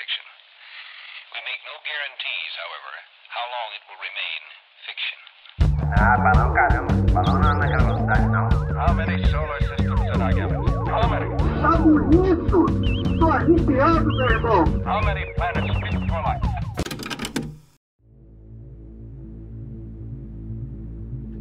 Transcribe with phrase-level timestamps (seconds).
[0.00, 0.24] fiction.
[1.36, 2.92] We make no guarantees, however,
[3.36, 4.40] how long it will remain
[4.88, 5.18] fiction.
[6.00, 6.92] Ah, balão caramba.
[7.12, 8.48] Balão não naquela velocidade, não.
[8.80, 10.60] How many solar systems did I give it?
[10.88, 11.28] How many?
[11.60, 12.64] Tá bonito!
[13.18, 14.64] Tô arrepiado, meu irmão.
[14.86, 16.50] How many planets fit for life?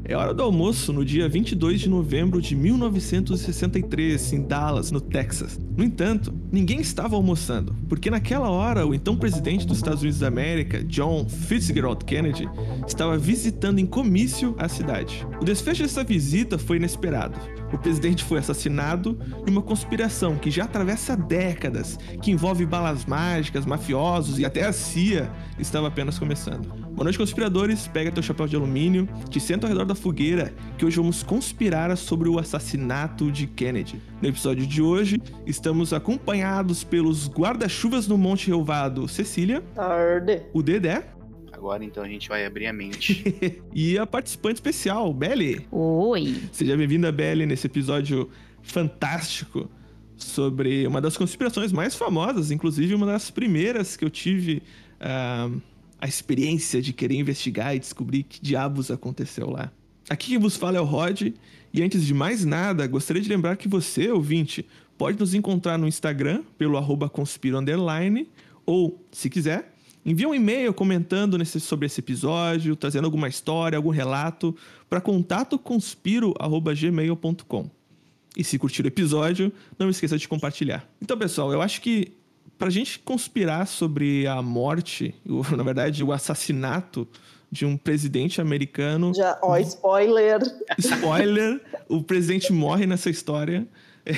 [0.03, 5.57] É hora do almoço no dia 22 de novembro de 1963, em Dallas, no Texas.
[5.79, 10.27] No entanto, ninguém estava almoçando, porque naquela hora o então presidente dos Estados Unidos da
[10.27, 12.49] América, John Fitzgerald Kennedy,
[12.85, 15.25] estava visitando em comício a cidade.
[15.41, 17.39] O desfecho dessa visita foi inesperado.
[17.71, 23.65] O presidente foi assassinado e uma conspiração que já atravessa décadas, que envolve balas mágicas,
[23.65, 26.88] mafiosos e até a CIA, estava apenas começando.
[26.99, 27.87] Boa noite, conspiradores.
[27.87, 31.95] Pega teu chapéu de alumínio, te senta ao redor da fogueira, que hoje vamos conspirar
[31.95, 34.01] sobre o assassinato de Kennedy.
[34.21, 40.41] No episódio de hoje, estamos acompanhados pelos guarda-chuvas no Monte Relvado, Cecília, Tarde.
[40.51, 41.07] o Dedé
[41.53, 43.23] Agora então a gente vai abrir a mente.
[43.73, 45.65] e a participante especial, Belly.
[45.71, 46.35] Oi.
[46.51, 48.29] Seja bem-vinda, Belly, nesse episódio
[48.61, 49.71] fantástico
[50.17, 54.61] sobre uma das conspirações mais famosas, inclusive uma das primeiras que eu tive
[54.99, 55.49] ah,
[55.99, 59.69] a experiência de querer investigar e descobrir que diabos aconteceu lá.
[60.09, 61.33] Aqui quem vos fala é o Rod,
[61.73, 64.65] e antes de mais nada, gostaria de lembrar que você, ouvinte,
[64.97, 67.57] pode nos encontrar no Instagram pelo arroba conspiro
[68.65, 69.73] ou, se quiser,
[70.05, 74.55] envia um e-mail comentando nesse, sobre esse episódio, trazendo alguma história, algum relato,
[74.89, 77.69] para contatoconspiro.gmail.com.
[78.37, 80.87] E se curtir o episódio, não esqueça de compartilhar.
[81.01, 82.13] Então, pessoal, eu acho que
[82.59, 87.07] pra gente conspirar sobre a morte, o- na verdade, o assassinato
[87.51, 90.39] de um presidente americano, Já, ó, spoiler.
[90.77, 93.67] spoiler, o presidente morre nessa história.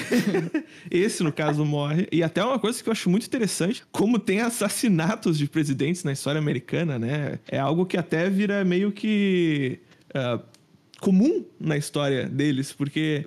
[0.89, 2.07] Esse, no caso, morre.
[2.11, 6.11] E até uma coisa que eu acho muito interessante, como tem assassinatos de presidentes na
[6.11, 7.39] história americana, né?
[7.47, 9.79] É algo que até vira meio que
[10.13, 10.39] ah,
[10.99, 13.25] comum na história deles, porque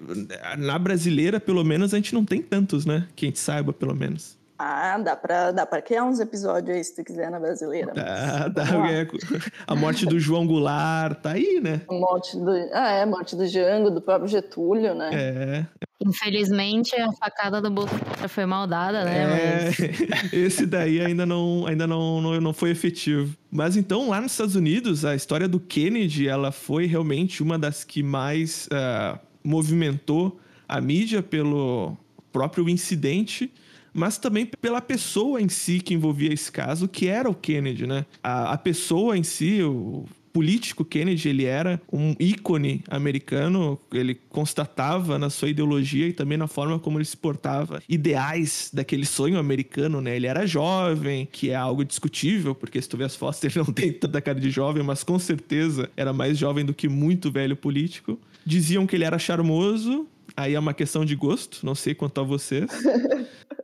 [0.58, 3.08] na brasileira, pelo menos, a gente não tem tantos, né?
[3.16, 4.36] Que a gente saiba, pelo menos.
[4.58, 7.92] Ah, dá pra, dá pra criar uns episódios aí, se tu quiser, na brasileira.
[7.96, 8.92] Ah, dá- lá.
[8.92, 9.06] é,
[9.66, 11.80] a morte do João Goulart tá aí, né?
[11.88, 15.10] A morte do, ah, é, a morte do Jango, do próprio Getúlio, né?
[15.12, 15.66] É,
[16.00, 19.18] Infelizmente, a facada do Bolsonaro foi mal dada, né?
[19.18, 19.78] É, Mas
[20.32, 23.34] esse daí ainda, não, ainda não, não, não foi efetivo.
[23.50, 27.84] Mas então, lá nos Estados Unidos, a história do Kennedy, ela foi realmente uma das
[27.84, 30.38] que mais ah, movimentou
[30.68, 31.96] a mídia pelo
[32.32, 33.50] próprio incidente,
[33.94, 38.04] mas também pela pessoa em si que envolvia esse caso, que era o Kennedy, né?
[38.22, 45.16] A, a pessoa em si, o político Kennedy, ele era um ícone americano, ele constatava
[45.16, 50.00] na sua ideologia e também na forma como ele se portava ideais daquele sonho americano,
[50.00, 50.16] né?
[50.16, 53.72] Ele era jovem, que é algo discutível, porque se tu vê as fotos, ele não
[53.72, 57.54] tem tanta cara de jovem, mas com certeza era mais jovem do que muito velho
[57.54, 58.18] político.
[58.44, 60.04] Diziam que ele era charmoso,
[60.36, 62.68] aí é uma questão de gosto, não sei quanto a vocês.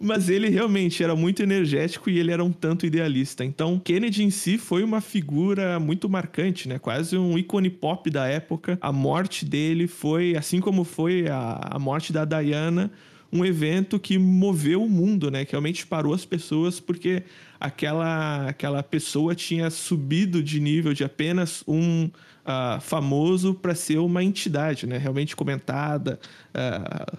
[0.00, 3.44] Mas ele realmente era muito energético e ele era um tanto idealista.
[3.44, 6.78] Então, Kennedy em si foi uma figura muito marcante, né?
[6.78, 8.78] Quase um ícone pop da época.
[8.80, 12.90] A morte dele foi, assim como foi a, a morte da Diana,
[13.32, 15.44] um evento que moveu o mundo, né?
[15.44, 17.24] Que realmente parou as pessoas porque
[17.58, 22.08] aquela, aquela pessoa tinha subido de nível de apenas um
[22.44, 24.98] ah, famoso para ser uma entidade, né?
[24.98, 26.20] Realmente comentada,
[26.54, 27.12] ah,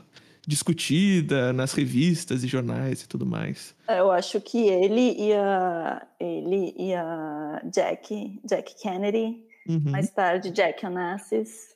[0.48, 3.76] discutida nas revistas e jornais e tudo mais.
[3.88, 9.92] Eu acho que ele e a, ele e a Jack, Jack Kennedy, Uhum.
[9.92, 11.76] mais tarde Jack Onassis,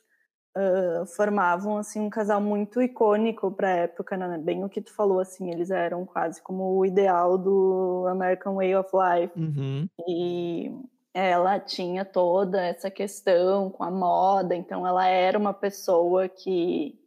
[0.56, 4.38] ah, formavam assim um casal muito icônico para a época, né?
[4.38, 8.76] Bem o que tu falou, assim, eles eram quase como o ideal do American Way
[8.76, 9.38] of Life.
[9.38, 9.88] Uhum.
[10.08, 10.70] E
[11.14, 16.99] ela tinha toda essa questão com a moda, então ela era uma pessoa que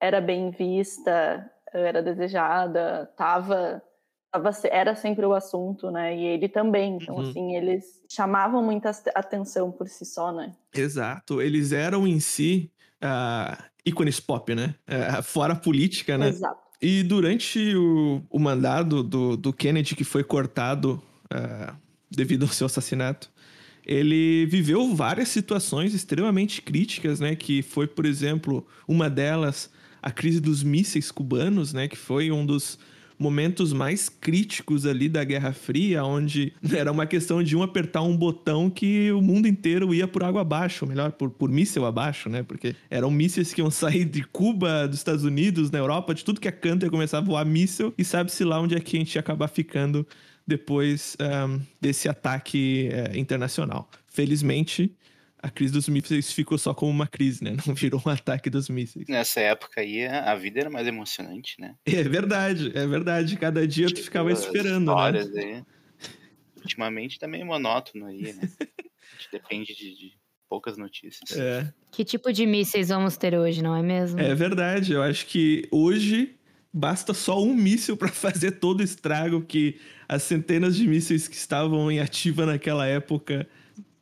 [0.00, 3.82] era bem vista, era desejada, tava,
[4.30, 6.16] tava era sempre o assunto, né?
[6.16, 6.98] E ele também.
[7.00, 7.28] Então, Uhum.
[7.28, 10.52] assim, eles chamavam muita atenção por si só, né?
[10.74, 11.40] Exato.
[11.42, 12.70] Eles eram em si
[13.00, 14.74] ah, ícones pop, né?
[14.86, 16.28] Ah, fora a política, né?
[16.28, 16.58] Exato.
[16.80, 21.74] E durante o, o mandado do, do Kennedy, que foi cortado ah,
[22.10, 23.30] devido ao seu assassinato,
[23.84, 27.34] ele viveu várias situações extremamente críticas, né?
[27.34, 29.70] Que foi, por exemplo, uma delas
[30.02, 31.88] a crise dos mísseis cubanos, né?
[31.88, 32.78] Que foi um dos
[33.18, 38.16] momentos mais críticos ali da Guerra Fria, onde era uma questão de um apertar um
[38.16, 42.28] botão que o mundo inteiro ia por água abaixo, ou melhor, por, por míssil abaixo,
[42.28, 42.42] né?
[42.42, 46.40] Porque eram mísseis que iam sair de Cuba, dos Estados Unidos, na Europa, de tudo
[46.40, 49.00] que é canto ia começar a voar míssil, e sabe-se lá onde é que a
[49.00, 50.06] gente ia acabar ficando
[50.46, 53.90] depois um, desse ataque uh, internacional.
[54.06, 54.90] Felizmente,
[55.48, 57.56] a crise dos mísseis ficou só como uma crise, né?
[57.66, 59.06] Não virou um ataque dos mísseis.
[59.08, 61.74] Nessa época aí, a vida era mais emocionante, né?
[61.84, 63.36] É verdade, é verdade.
[63.36, 64.92] Cada dia tu ficava As esperando, né?
[64.92, 65.62] histórias Aí.
[66.56, 68.40] Ultimamente tá meio monótono aí, né?
[68.42, 70.12] A gente depende de, de
[70.48, 71.30] poucas notícias.
[71.38, 71.72] É.
[71.90, 74.20] Que tipo de mísseis vamos ter hoje, não é mesmo?
[74.20, 74.92] É verdade.
[74.92, 76.36] Eu acho que hoje
[76.72, 79.78] basta só um míssil para fazer todo o estrago que
[80.08, 83.48] as centenas de mísseis que estavam em ativa naquela época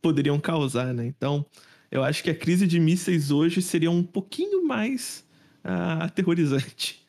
[0.06, 1.04] poderiam causar, né?
[1.04, 1.44] Então,
[1.90, 5.24] eu acho que a crise de mísseis hoje seria um pouquinho mais
[5.64, 7.04] uh, aterrorizante.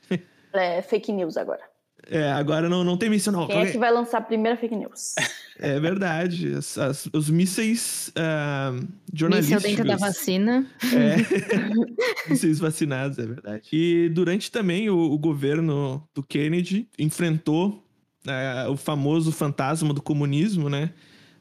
[0.52, 1.62] É fake news agora.
[2.10, 3.46] É, agora não, não tem míssil, não.
[3.46, 5.14] Quem é que vai lançar a primeira fake news?
[5.60, 6.54] É verdade.
[6.54, 9.64] As, as, os mísseis uh, jornalísticos.
[9.64, 10.68] Míssil dentro da vacina.
[10.84, 12.30] É.
[12.30, 13.68] mísseis vacinados, é verdade.
[13.74, 17.84] E durante também o, o governo do Kennedy enfrentou
[18.28, 20.92] uh, o famoso fantasma do comunismo, né?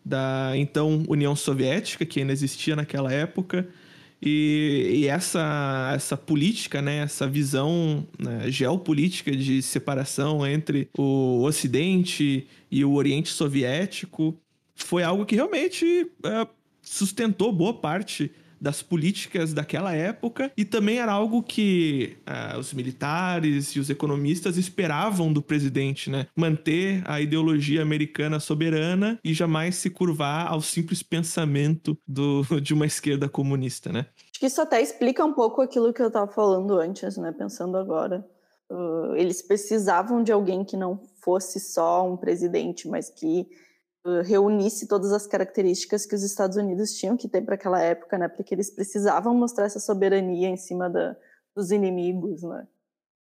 [0.08, 3.69] Da então União Soviética, que ainda existia naquela época.
[4.23, 12.47] E, e, essa, essa política, né, essa visão né, geopolítica de separação entre o Ocidente
[12.70, 14.38] e o Oriente Soviético
[14.76, 16.47] foi algo que realmente é,
[16.81, 18.31] sustentou boa parte
[18.61, 24.56] das políticas daquela época e também era algo que uh, os militares e os economistas
[24.56, 26.26] esperavam do presidente, né?
[26.35, 32.87] Manter a ideologia americana soberana e jamais se curvar ao simples pensamento do, de uma
[32.87, 34.06] esquerda comunista, né?
[34.31, 37.32] Acho que isso até explica um pouco aquilo que eu estava falando antes, né?
[37.32, 38.25] Pensando agora.
[38.69, 43.47] Uh, eles precisavam de alguém que não fosse só um presidente, mas que
[44.25, 48.29] reunisse todas as características que os Estados Unidos tinham que ter para aquela época, né?
[48.29, 51.17] Porque eles precisavam mostrar essa soberania em cima da,
[51.55, 52.67] dos inimigos, né?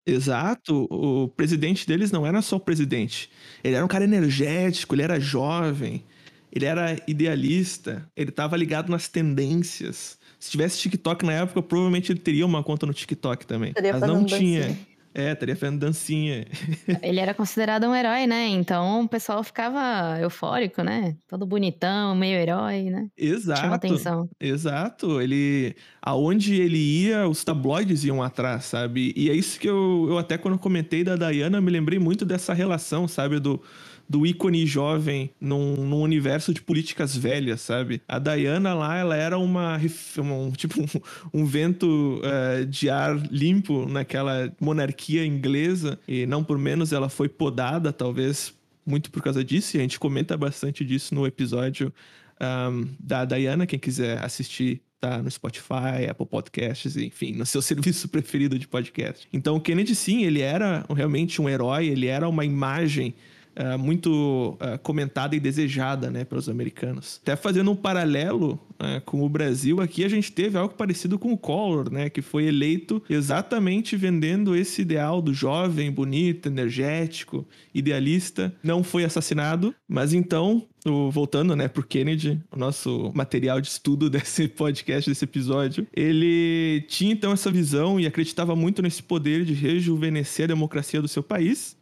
[0.06, 0.88] Exato.
[0.92, 3.30] O presidente deles não era só o presidente.
[3.64, 6.04] Ele era um cara energético, ele era jovem,
[6.52, 10.20] ele era idealista, ele estava ligado nas tendências.
[10.40, 13.74] Se tivesse TikTok na época, provavelmente ele teria uma conta no TikTok também.
[13.76, 14.78] Mas não tinha.
[15.18, 16.46] É, estaria fazendo dancinha.
[17.02, 18.50] Ele era considerado um herói, né?
[18.50, 21.16] Então o pessoal ficava eufórico, né?
[21.26, 23.08] Todo bonitão, meio herói, né?
[23.18, 23.62] Exato.
[23.62, 24.30] Chama atenção.
[24.38, 25.22] Exato.
[25.22, 25.74] Ele.
[26.02, 29.14] Aonde ele ia, os tabloides iam atrás, sabe?
[29.16, 32.54] E é isso que eu, eu até quando comentei da Diana, me lembrei muito dessa
[32.54, 33.40] relação, sabe?
[33.40, 33.62] Do
[34.08, 38.02] do ícone jovem num, num, universo de políticas velhas, sabe?
[38.08, 39.80] A Diana lá, ela era uma,
[40.20, 46.58] um, tipo um, um vento uh, de ar limpo naquela monarquia inglesa e não por
[46.58, 48.54] menos ela foi podada, talvez
[48.86, 51.92] muito por causa disso, e a gente comenta bastante disso no episódio
[52.40, 58.08] um, da Diana, quem quiser assistir tá no Spotify, Apple Podcasts, enfim, no seu serviço
[58.08, 59.28] preferido de podcast.
[59.32, 63.14] Então, o Kennedy, sim, ele era realmente um herói, ele era uma imagem
[63.58, 67.20] uh, muito uh, comentada e desejada né, pelos americanos.
[67.22, 71.32] Até fazendo um paralelo uh, com o Brasil, aqui a gente teve algo parecido com
[71.32, 78.54] o Collor, né, que foi eleito exatamente vendendo esse ideal do jovem, bonito, energético, idealista.
[78.64, 84.10] Não foi assassinado, mas então o, voltando, né, pro Kennedy, o nosso material de estudo
[84.12, 89.54] desse podcast, desse episódio, ele tinha então essa visão e acreditava muito nesse poder de
[89.54, 91.76] rejuvenescer a democracia do seu país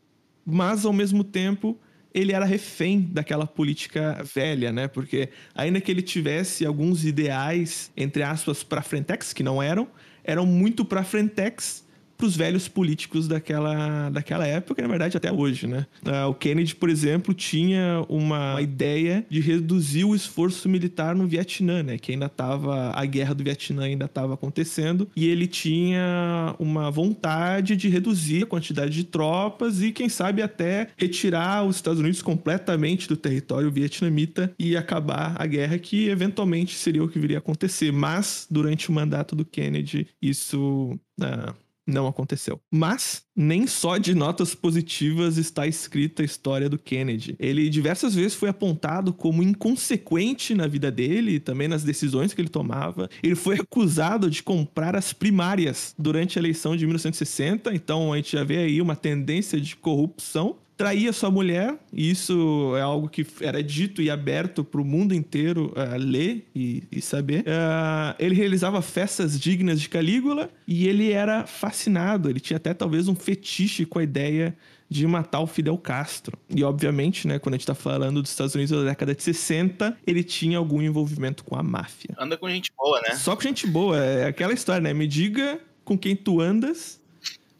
[0.45, 1.77] mas ao mesmo tempo
[2.13, 4.87] ele era refém daquela política velha, né?
[4.87, 9.87] Porque ainda que ele tivesse alguns ideais, entre aspas, para frentex, que não eram,
[10.23, 11.82] eram muito para frentex
[12.23, 15.85] para os velhos políticos daquela, daquela época, na verdade até hoje, né?
[16.05, 21.83] Uh, o Kennedy, por exemplo, tinha uma, ideia de reduzir o esforço militar no Vietnã,
[21.83, 21.97] né?
[21.97, 27.75] Que ainda estava a guerra do Vietnã ainda estava acontecendo e ele tinha uma vontade
[27.75, 33.07] de reduzir a quantidade de tropas e quem sabe até retirar os Estados Unidos completamente
[33.07, 37.91] do território vietnamita e acabar a guerra que eventualmente seria o que viria a acontecer.
[37.91, 42.59] Mas durante o mandato do Kennedy isso uh, não aconteceu.
[42.71, 47.35] Mas nem só de notas positivas está escrita a história do Kennedy.
[47.39, 52.41] Ele diversas vezes foi apontado como inconsequente na vida dele e também nas decisões que
[52.41, 53.09] ele tomava.
[53.21, 58.33] Ele foi acusado de comprar as primárias durante a eleição de 1960, então a gente
[58.33, 63.25] já vê aí uma tendência de corrupção traía sua mulher, e isso é algo que
[63.39, 67.39] era dito e aberto para o mundo inteiro uh, ler e, e saber.
[67.43, 73.07] Uh, ele realizava festas dignas de Calígula e ele era fascinado, ele tinha até talvez
[73.07, 74.53] um fetiche com a ideia
[74.89, 76.37] de matar o Fidel Castro.
[76.53, 79.97] E, obviamente, né, quando a gente tá falando dos Estados Unidos da década de 60,
[80.05, 82.13] ele tinha algum envolvimento com a máfia.
[82.19, 83.15] Anda com gente boa, né?
[83.15, 83.97] Só com gente boa.
[84.03, 84.93] É aquela história, né?
[84.93, 87.01] Me diga com quem tu andas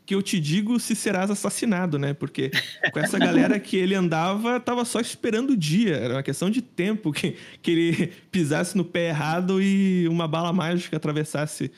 [0.05, 2.13] que eu te digo se serás assassinado, né?
[2.13, 2.51] Porque
[2.91, 5.95] com essa galera que ele andava, tava só esperando o dia.
[5.95, 10.51] Era uma questão de tempo que, que ele pisasse no pé errado e uma bala
[10.51, 11.71] mágica atravessasse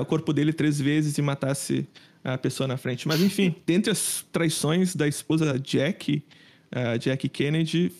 [0.00, 1.86] o corpo dele três vezes e matasse
[2.22, 3.08] a pessoa na frente.
[3.08, 6.22] Mas enfim, dentre as traições da esposa Jack,
[6.74, 7.92] uh, Jack Kennedy,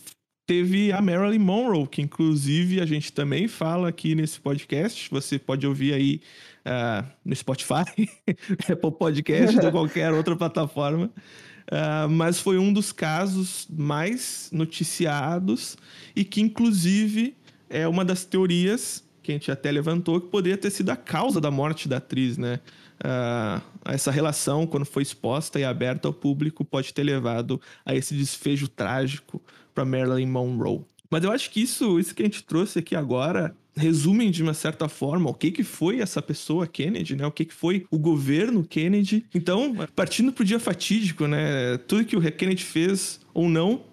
[0.50, 5.08] teve a Marilyn Monroe, que inclusive a gente também fala aqui nesse podcast.
[5.08, 6.20] Você pode ouvir aí
[6.66, 7.84] uh, no Spotify,
[8.68, 11.04] Apple Podcast ou qualquer outra plataforma.
[11.06, 15.76] Uh, mas foi um dos casos mais noticiados
[16.16, 17.36] e que, inclusive,
[17.68, 21.40] é uma das teorias que a gente até levantou que poderia ter sido a causa
[21.40, 22.58] da morte da atriz, né?
[23.04, 28.16] Uh, essa relação, quando foi exposta e aberta ao público, pode ter levado a esse
[28.16, 29.40] desfecho trágico
[29.80, 30.82] para Marilyn Monroe.
[31.10, 34.52] Mas eu acho que isso, isso que a gente trouxe aqui agora resumem de uma
[34.52, 37.26] certa forma o que, que foi essa pessoa Kennedy, né?
[37.26, 39.24] O que, que foi o governo Kennedy.
[39.34, 41.78] Então, partindo para o dia fatídico, né?
[41.78, 43.84] Tudo que o Kennedy fez ou não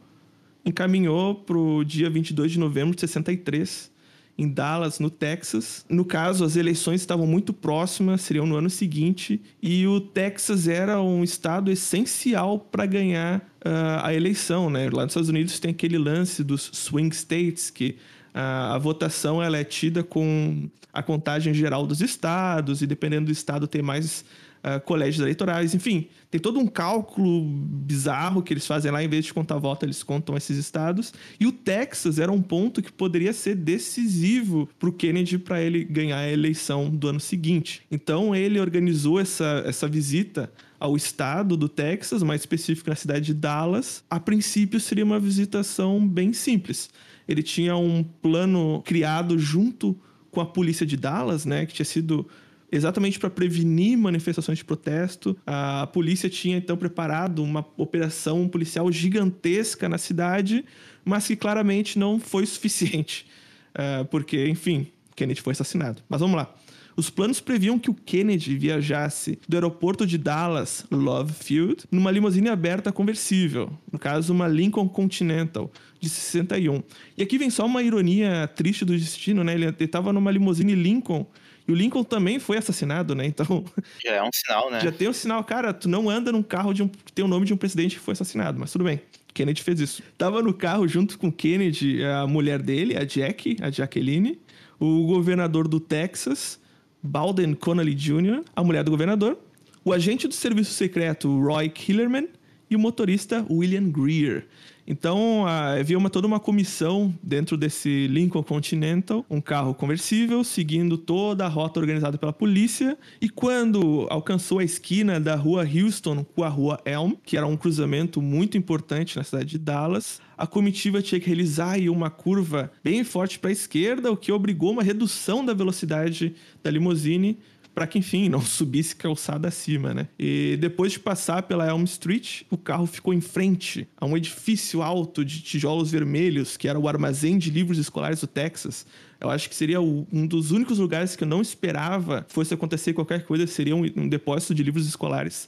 [0.65, 3.89] encaminhou para o dia 22 de novembro de 63,
[4.37, 5.83] em Dallas, no Texas.
[5.89, 11.01] No caso, as eleições estavam muito próximas, seriam no ano seguinte, e o Texas era
[11.01, 14.89] um estado essencial para ganhar uh, a eleição, né?
[14.91, 17.97] Lá nos Estados Unidos tem aquele lance dos swing states, que
[18.35, 23.31] uh, a votação ela é tida com a contagem geral dos estados, e dependendo do
[23.31, 24.23] estado tem mais
[24.63, 29.25] uh, colégios eleitorais, enfim, tem todo um cálculo bizarro que eles fazem lá, em vez
[29.25, 31.13] de contar voto, eles contam esses estados.
[31.39, 35.83] E o Texas era um ponto que poderia ser decisivo para o Kennedy para ele
[35.83, 37.81] ganhar a eleição do ano seguinte.
[37.89, 43.33] Então ele organizou essa, essa visita ao estado do Texas, mais específico na cidade de
[43.33, 44.03] Dallas.
[44.09, 46.89] A princípio seria uma visitação bem simples.
[47.27, 49.97] Ele tinha um plano criado junto
[50.29, 52.27] com a polícia de Dallas, né, que tinha sido
[52.71, 55.37] exatamente para prevenir manifestações de protesto.
[55.45, 60.65] A polícia tinha então preparado uma operação policial gigantesca na cidade,
[61.03, 63.25] mas que claramente não foi suficiente,
[63.73, 66.01] uh, porque, enfim, Kennedy foi assassinado.
[66.09, 66.53] Mas vamos lá.
[66.97, 72.49] Os planos previam que o Kennedy viajasse do aeroporto de Dallas, Love Field, numa limusine
[72.49, 76.81] aberta conversível, no caso uma Lincoln Continental de 61.
[77.15, 79.53] E aqui vem só uma ironia triste do destino, né?
[79.53, 81.27] Ele estava numa limusine Lincoln
[81.67, 83.25] e o Lincoln também foi assassinado, né?
[83.25, 83.65] Então.
[84.03, 84.79] Já é um sinal, né?
[84.79, 87.27] Já tem um sinal, cara, tu não anda num carro de um, que tem o
[87.27, 89.01] nome de um presidente que foi assassinado, mas tudo bem.
[89.33, 90.01] Kennedy fez isso.
[90.17, 94.39] Tava no carro junto com Kennedy, a mulher dele, a Jack, a Jacqueline,
[94.79, 96.59] o governador do Texas,
[97.03, 99.37] Baldwin Connolly Jr., a mulher do governador,
[99.85, 102.27] o agente do serviço secreto Roy Killerman
[102.69, 104.47] e o motorista William Greer.
[104.87, 111.45] Então, havia uma, toda uma comissão dentro desse Lincoln Continental, um carro conversível, seguindo toda
[111.45, 112.97] a rota organizada pela polícia.
[113.19, 117.57] E quando alcançou a esquina da rua Houston com a rua Elm, que era um
[117.57, 123.03] cruzamento muito importante na cidade de Dallas, a comitiva tinha que realizar uma curva bem
[123.03, 127.37] forte para a esquerda, o que obrigou uma redução da velocidade da limusine
[127.77, 130.07] para que, enfim, não subisse calçada acima, né?
[130.17, 134.81] E depois de passar pela Elm Street, o carro ficou em frente a um edifício
[134.81, 138.83] alto de tijolos vermelhos, que era o armazém de livros escolares do Texas.
[139.21, 143.23] Eu acho que seria um dos únicos lugares que eu não esperava fosse acontecer qualquer
[143.25, 145.47] coisa, seria um, depósito de livros escolares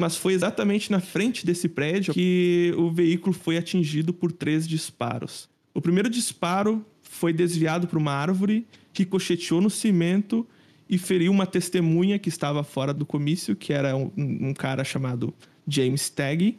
[0.00, 5.48] mas foi exatamente na frente desse prédio que o veículo foi atingido por três disparos.
[5.74, 10.46] O primeiro disparo foi desviado para uma árvore, ricocheteou no cimento
[10.88, 15.34] e feriu uma testemunha que estava fora do comício, que era um, um cara chamado
[15.66, 16.56] James Tagg.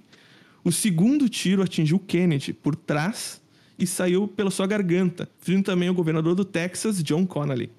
[0.63, 3.41] O segundo tiro atingiu Kennedy por trás
[3.77, 7.71] e saiu pela sua garganta, ferindo também o governador do Texas, John Connally.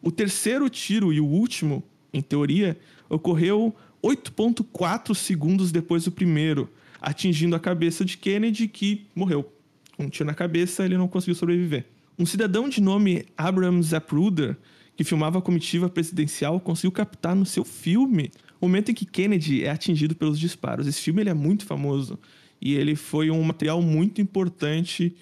[0.00, 2.78] O terceiro tiro e o último, em teoria,
[3.08, 9.52] ocorreu 8,4 segundos depois do primeiro, atingindo a cabeça de Kennedy, que morreu.
[9.98, 11.84] Um tiro na cabeça, ele não conseguiu sobreviver.
[12.18, 14.56] Um cidadão de nome Abraham Zapruder
[15.00, 18.30] que filmava a comitiva presidencial, conseguiu captar no seu filme
[18.60, 20.86] o momento em que Kennedy é atingido pelos disparos.
[20.86, 22.18] Esse filme ele é muito famoso
[22.60, 25.16] e ele foi um material muito importante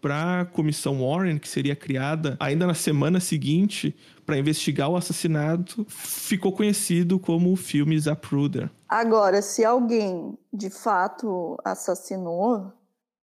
[0.00, 5.84] para a comissão Warren, que seria criada ainda na semana seguinte para investigar o assassinato,
[5.88, 8.70] ficou conhecido como o filme Zapruder.
[8.88, 12.72] Agora, se alguém de fato assassinou,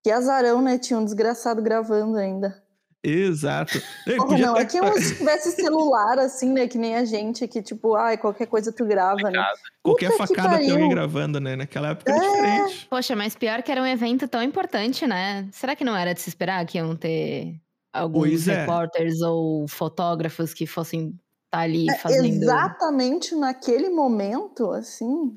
[0.03, 0.77] que azarão, né?
[0.77, 2.60] Tinha um desgraçado gravando ainda.
[3.03, 3.81] Exato.
[4.05, 4.19] Ter-
[4.59, 6.69] é que eu, se tivesse celular, assim, né?
[6.69, 9.43] Que nem a gente, que tipo, ai, qualquer coisa tu grava, né?
[9.83, 11.57] Qualquer Puta que facada tem alguém gravando, né?
[11.57, 12.87] Naquela época era diferente.
[12.91, 15.49] Poxa, mas pior que era um evento tão importante, né?
[15.51, 17.59] Será que não era de se esperar que iam ter
[17.93, 18.61] alguns Pois é.
[18.61, 22.27] repórteres ou fotógrafos que fossem estar ali fazendo.
[22.27, 25.35] Exatamente naquele momento, assim.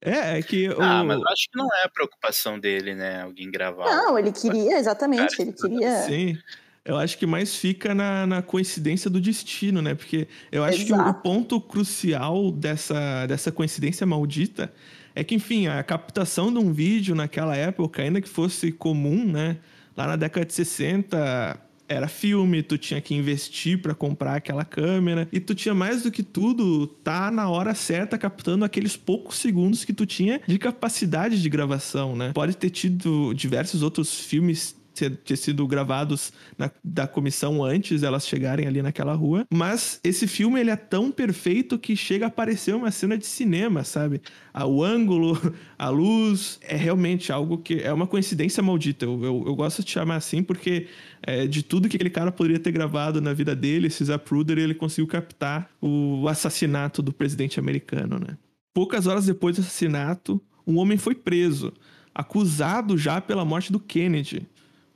[0.00, 1.06] É, é que Ah, o...
[1.06, 3.22] mas eu acho que não é a preocupação dele, né?
[3.22, 3.86] Alguém gravar.
[3.86, 6.02] Não, ele queria, exatamente, ele queria.
[6.02, 6.38] Sim.
[6.86, 9.94] Eu acho que mais fica na, na coincidência do destino, né?
[9.94, 11.22] Porque eu acho que o, o Exato.
[11.22, 14.72] ponto crucial dessa, dessa coincidência maldita
[15.14, 19.56] é que, enfim, a captação de um vídeo naquela época, ainda que fosse comum, né?
[19.96, 25.28] Lá na década de 60, era filme, tu tinha que investir para comprar aquela câmera
[25.32, 29.84] e tu tinha mais do que tudo tá na hora certa captando aqueles poucos segundos
[29.84, 32.32] que tu tinha de capacidade de gravação, né?
[32.32, 38.66] Pode ter tido diversos outros filmes ter, sido gravados na- da comissão antes elas chegarem
[38.66, 42.90] ali naquela rua, mas esse filme ele é tão perfeito que chega a parecer uma
[42.90, 44.20] cena de cinema, sabe?
[44.54, 45.38] O ângulo,
[45.78, 49.04] a luz, é realmente algo que é uma coincidência maldita.
[49.04, 50.88] Eu, eu, eu gosto de chamar assim porque
[51.22, 54.74] é, de tudo que aquele cara poderia ter gravado na vida dele, esse Zapruder, ele
[54.74, 58.36] conseguiu captar o assassinato do presidente americano, né?
[58.72, 61.72] Poucas horas depois do assassinato, um homem foi preso,
[62.14, 64.46] acusado já pela morte do Kennedy.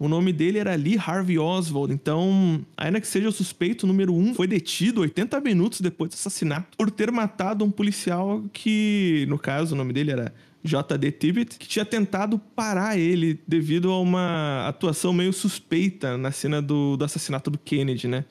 [0.00, 4.32] O nome dele era Lee Harvey Oswald, então, ainda que seja o suspeito número um,
[4.32, 9.74] foi detido 80 minutos depois do assassinato por ter matado um policial que, no caso,
[9.74, 10.32] o nome dele era
[10.64, 11.12] J.D.
[11.12, 16.96] Tibbet, que tinha tentado parar ele devido a uma atuação meio suspeita na cena do,
[16.96, 18.24] do assassinato do Kennedy, né?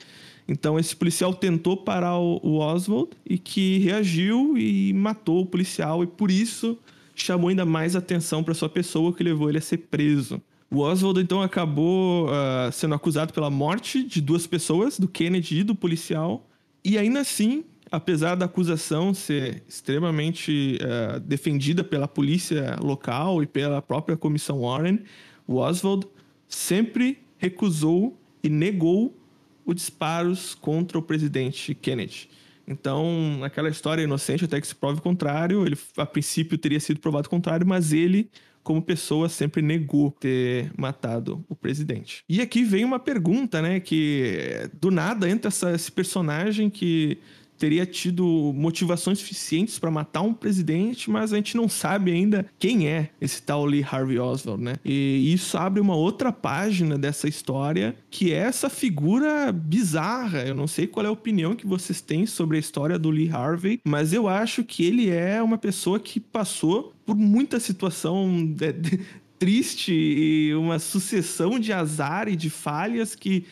[0.47, 6.03] Então esse policial tentou parar o, o Oswald e que reagiu e matou o policial
[6.03, 6.75] e por isso
[7.13, 10.41] chamou ainda mais atenção para sua pessoa que levou ele a ser preso.
[10.71, 15.63] O Oswald então acabou ah, sendo acusado pela morte de duas pessoas, do Kennedy e
[15.63, 16.47] do policial,
[16.83, 23.81] e ainda assim, apesar da acusação ser extremamente ah, defendida pela polícia local e pela
[23.81, 24.99] própria comissão Warren,
[25.47, 26.07] o Oswald
[26.47, 29.17] sempre recusou e negou
[29.65, 32.29] os disparos contra o presidente Kennedy.
[32.69, 36.99] Então, aquela história inocente até que se prove o contrário, ele a princípio teria sido
[36.99, 38.29] provado o contrário, mas ele,
[38.63, 42.23] como pessoa, sempre negou ter matado o presidente.
[42.29, 47.17] E aqui vem uma pergunta, né, que do nada entra essa- esse personagem que
[47.59, 52.87] teria tido motivações suficientes para matar um presidente, mas a gente não sabe ainda quem
[52.87, 54.75] é esse tal Lee Harvey Oswald, né?
[54.83, 60.39] E isso abre uma outra página dessa história, que é essa figura bizarra.
[60.43, 63.29] Eu não sei qual é a opinião que vocês têm sobre a história do Lee
[63.29, 68.71] Harvey, mas eu acho que ele é uma pessoa que passou por muita situação de-
[68.73, 68.99] de-
[69.37, 73.45] triste e uma sucessão de azar e de falhas que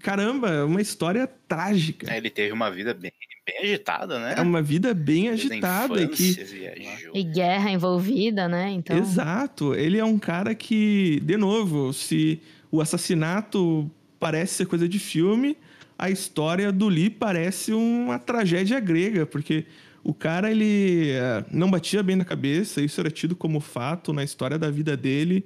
[0.00, 2.12] caramba, é uma história trágica.
[2.12, 3.12] É, Ele teve uma vida bem,
[3.46, 4.34] bem agitada, né?
[4.36, 7.12] É uma vida bem Desde agitada e que viajou.
[7.14, 8.70] E guerra envolvida, né?
[8.70, 8.96] Então.
[8.96, 9.74] Exato.
[9.74, 15.56] Ele é um cara que, de novo, se o assassinato parece ser coisa de filme,
[15.98, 19.64] a história do Lee parece uma tragédia grega, porque
[20.02, 24.22] o cara ele eh, não batia bem na cabeça, isso era tido como fato na
[24.22, 25.44] história da vida dele.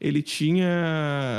[0.00, 0.66] Ele tinha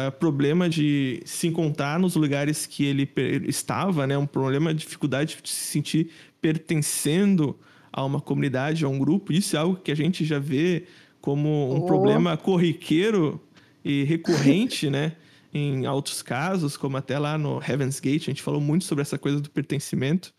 [0.08, 3.08] eh, problema de se encontrar nos lugares que ele
[3.48, 4.18] estava, né?
[4.18, 6.10] Um problema de dificuldade de se sentir
[6.42, 7.58] pertencendo
[7.92, 9.32] a uma comunidade, a um grupo.
[9.32, 10.86] Isso é algo que a gente já vê
[11.22, 11.86] como um Oh.
[11.86, 13.42] problema corriqueiro
[13.84, 15.14] e recorrente, né?
[15.54, 19.18] Em outros casos, como até lá no Heaven's Gate, a gente falou muito sobre essa
[19.18, 20.34] coisa do pertencimento.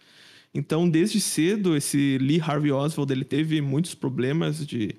[0.55, 4.95] Então, desde cedo, esse Lee Harvey Oswald ele teve muitos problemas de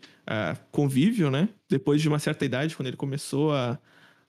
[0.72, 1.50] convívio, né?
[1.70, 3.80] Depois de uma certa idade, quando ele começou a,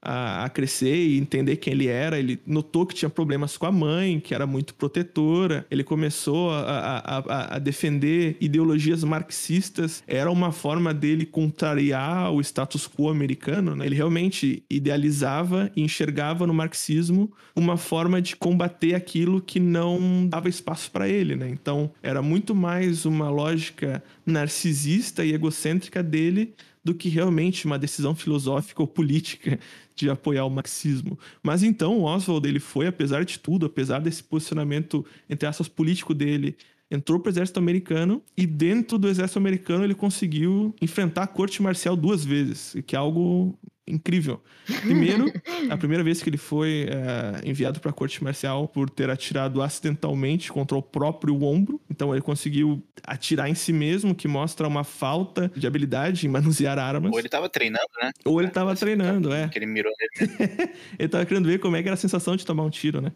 [0.01, 3.73] a, a crescer e entender quem ele era, ele notou que tinha problemas com a
[3.73, 5.67] mãe, que era muito protetora.
[5.71, 10.03] Ele começou a, a, a, defender ideologias marxistas.
[10.07, 13.75] Era uma forma dele contrariar o status quo americano.
[13.75, 13.87] Né?
[13.87, 20.49] Ele realmente idealizava e enxergava no marxismo uma forma de combater aquilo que não dava
[20.49, 21.35] espaço para ele.
[21.35, 21.49] Né?
[21.51, 26.55] Então, era muito mais uma lógica narcisista e egocêntrica dele
[26.89, 29.61] do que realmente uma decisão filosófica ou política
[29.95, 31.19] de apoiar o marxismo.
[31.43, 36.15] Mas então o Oswald ele foi, apesar de tudo, apesar desse posicionamento entre aspas político
[36.15, 36.57] dele,
[36.91, 41.63] entrou para o exército americano e dentro do exército americano ele conseguiu enfrentar a corte
[41.63, 44.41] marcial duas vezes, que é algo incrível.
[44.83, 45.33] Primeiro,
[45.71, 49.63] a primeira vez que ele foi é, enviado para a corte marcial por ter atirado
[49.63, 51.81] acidentalmente contra o próprio ombro.
[51.91, 56.79] Então ele conseguiu atirar em si mesmo, que mostra uma falta de habilidade em manusear
[56.79, 57.13] armas.
[57.13, 58.11] Ou ele tava treinando, né?
[58.25, 59.49] Ou ele tava treinando, é.
[59.49, 60.71] Que ele mirou nele.
[60.99, 63.13] ele tava querendo ver como é que era a sensação de tomar um tiro, né?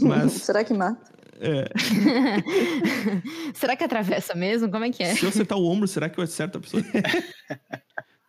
[0.00, 1.12] Mas, Será que mata?
[1.40, 1.68] é,
[3.54, 4.70] Será que atravessa mesmo?
[4.70, 5.14] Como é que é?
[5.14, 6.82] se eu acertar o ombro, será que eu acerto a pessoa?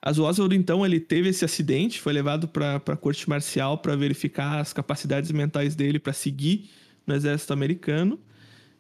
[0.06, 4.60] As Oswald, então, ele teve esse acidente, foi levado para a corte marcial para verificar
[4.60, 6.70] as capacidades mentais dele para seguir
[7.08, 8.20] no exército americano.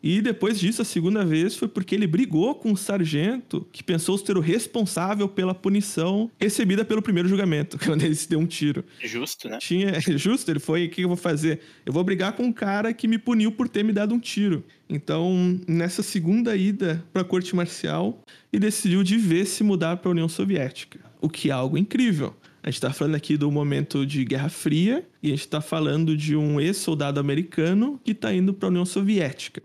[0.03, 4.17] E depois disso, a segunda vez foi porque ele brigou com um sargento que pensou
[4.17, 8.83] ser o responsável pela punição recebida pelo primeiro julgamento, quando ele se deu um tiro.
[8.99, 9.59] Justo, né?
[9.61, 11.61] Tinha, é justo, ele foi, o que eu vou fazer?
[11.85, 14.61] Eu vou brigar com um cara que me puniu por ter me dado um tiro.
[14.89, 20.09] Então, nessa segunda ida para a corte marcial, ele decidiu de vez se mudar para
[20.09, 22.35] a União Soviética, o que é algo incrível.
[22.61, 26.17] A gente está falando aqui do momento de Guerra Fria e a gente está falando
[26.17, 29.63] de um ex-soldado americano que está indo para a União Soviética.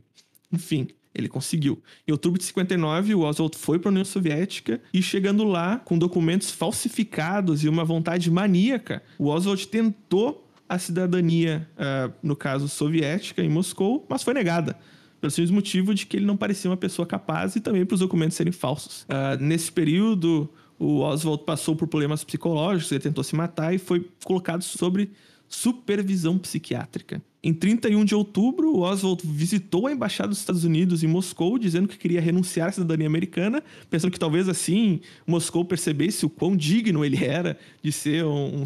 [0.53, 1.83] Enfim, ele conseguiu.
[2.07, 5.99] Em outubro de 59, o Oswald foi para a União Soviética e chegando lá com
[5.99, 13.43] documentos falsificados e uma vontade maníaca, o Oswald tentou a cidadania, ah, no caso soviética,
[13.43, 14.77] em Moscou, mas foi negada.
[15.21, 18.01] Pelo simples motivo de que ele não parecia uma pessoa capaz e também para os
[18.01, 19.05] documentos serem falsos.
[19.09, 24.09] Ah, nesse período, o Oswald passou por problemas psicológicos, ele tentou se matar e foi
[24.25, 25.11] colocado sobre
[25.49, 27.23] supervisão psiquiátrica.
[27.43, 31.89] Em 31 de outubro, o Oswald visitou a embaixada dos Estados Unidos em Moscou, dizendo
[31.89, 37.05] que queria renunciar à cidadania americana, pensando que talvez assim Moscou percebesse o quão digno
[37.05, 38.65] ele era de ser um, um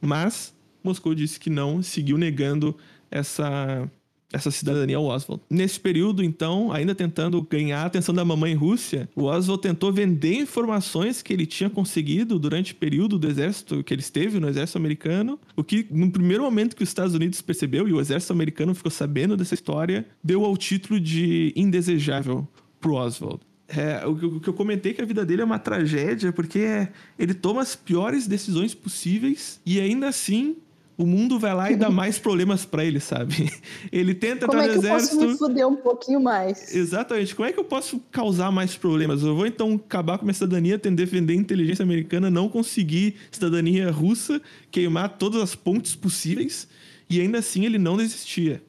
[0.00, 2.76] mas Moscou disse que não, seguiu negando
[3.10, 3.88] essa
[4.32, 5.42] essa cidadania ao Oswald.
[5.50, 10.34] Nesse período, então, ainda tentando ganhar a atenção da mamãe Rússia, o Oswald tentou vender
[10.34, 14.78] informações que ele tinha conseguido durante o período do exército que ele esteve no exército
[14.78, 18.74] americano, o que no primeiro momento que os Estados Unidos percebeu e o exército americano
[18.74, 22.46] ficou sabendo dessa história, deu ao título de indesejável
[22.80, 23.40] pro Oswald.
[23.68, 27.32] É, o, que- eu comentei que a vida dele é uma tragédia, porque é- ele
[27.32, 30.56] toma as piores decisões possíveis e ainda assim
[30.96, 33.50] o mundo vai lá e dá mais problemas pra ele, sabe?
[33.90, 36.74] Ele tenta Como é que eu posso me fuder um pouquinho mais?
[36.74, 37.34] Exatamente.
[37.34, 39.22] Como é que eu posso causar mais problemas?
[39.22, 43.90] Eu vou então acabar com minha cidadania, tentar defender a inteligência americana, não conseguir cidadania
[43.90, 46.68] russa, queimar todas as pontes possíveis,
[47.08, 48.62] e ainda assim ele não desistia.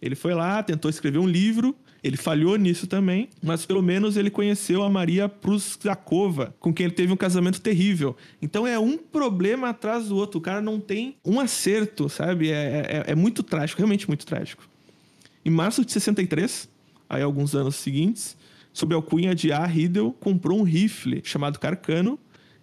[0.00, 1.74] Ele foi lá, tentou escrever um livro,
[2.08, 6.94] ele falhou nisso também, mas pelo menos ele conheceu a Maria Prusakova, com quem ele
[6.94, 8.16] teve um casamento terrível.
[8.40, 10.38] Então é um problema atrás do outro.
[10.38, 12.50] O cara não tem um acerto, sabe?
[12.50, 14.66] É, é, é muito trágico, realmente muito trágico.
[15.44, 16.68] Em março de 63,
[17.08, 18.36] aí alguns anos seguintes,
[18.72, 19.66] sob a alcunha de A.
[19.66, 22.18] Riddle, comprou um rifle chamado Carcano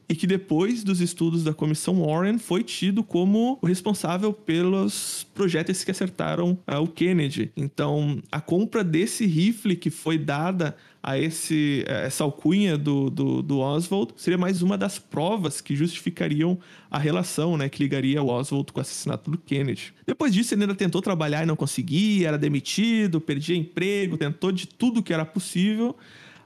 [0.07, 5.83] e que depois dos estudos da comissão Warren foi tido como o responsável pelos projéteis
[5.83, 7.51] que acertaram ah, o Kennedy.
[7.55, 13.41] Então, a compra desse rifle que foi dada a esse, a essa alcunha do, do,
[13.43, 16.57] do Oswald seria mais uma das provas que justificariam
[16.89, 19.93] a relação, né, que ligaria o Oswald com o assassinato do Kennedy.
[20.05, 24.67] Depois disso, ele ainda tentou trabalhar e não conseguia, era demitido, perdia emprego, tentou de
[24.67, 25.95] tudo que era possível,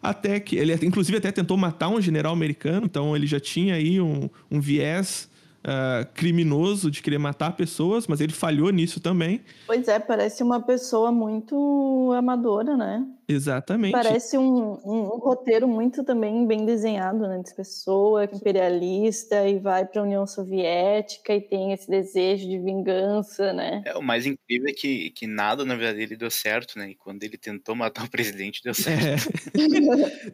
[0.01, 3.99] até que ele inclusive até tentou matar um general americano, então ele já tinha aí
[3.99, 5.29] um, um viés
[5.63, 9.41] ah, criminoso de querer matar pessoas, mas ele falhou nisso também.
[9.67, 13.05] Pois é, parece uma pessoa muito amadora, né?
[13.29, 13.91] Exatamente.
[13.91, 17.41] Parece um, um- um roteiro muito também bem desenhado, né?
[17.45, 23.53] De pessoa imperialista e vai para a União Soviética e tem esse desejo de vingança,
[23.53, 23.83] né?
[23.85, 26.89] É, o mais incrível é que, que nada na vida dele deu certo, né?
[26.89, 29.29] E quando ele tentou matar o presidente, deu certo.
[29.53, 29.59] É.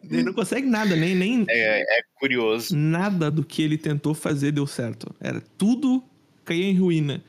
[0.10, 2.74] ele não consegue nada, nem, nem É, é curioso.
[2.74, 5.14] nada do que ele tentou fazer deu certo.
[5.20, 6.02] Era tudo
[6.44, 7.22] caía em ruína.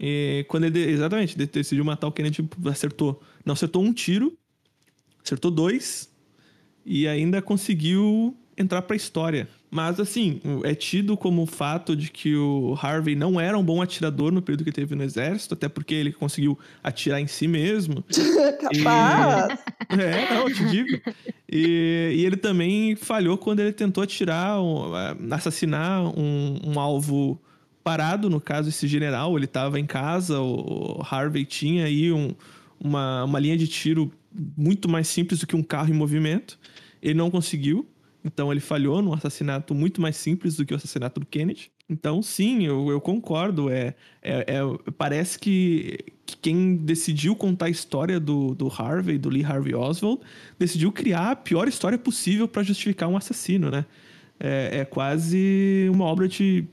[0.00, 3.22] E quando ele exatamente ele decidiu matar o Kennedy, acertou.
[3.44, 4.36] Não acertou um tiro,
[5.24, 6.10] acertou dois
[6.84, 9.48] e ainda conseguiu entrar pra história.
[9.70, 13.82] Mas assim, é tido como o fato de que o Harvey não era um bom
[13.82, 18.04] atirador no período que teve no exército, até porque ele conseguiu atirar em si mesmo.
[18.60, 19.58] Capaz!
[19.88, 21.00] É, não, eu te digo.
[21.50, 24.58] E, e ele também falhou quando ele tentou atirar,
[25.32, 27.40] assassinar um, um alvo
[27.82, 29.36] parado, no caso, esse general.
[29.36, 32.32] Ele estava em casa, o Harvey tinha aí um-
[32.80, 34.12] uma, uma linha de tiro
[34.56, 36.58] muito mais simples do que um carro em movimento.
[37.00, 37.88] Ele não conseguiu,
[38.24, 41.70] então ele falhou num assassinato muito mais simples do que o assassinato do Kennedy.
[41.88, 43.68] Então, sim, eu, eu concordo.
[43.68, 49.28] É, é, é- parece que, que quem decidiu contar a história do, do Harvey, do
[49.28, 50.20] Lee Harvey Oswald,
[50.58, 53.84] decidiu criar a pior história possível para justificar um assassino, né?
[54.40, 56.64] É, é quase uma obra de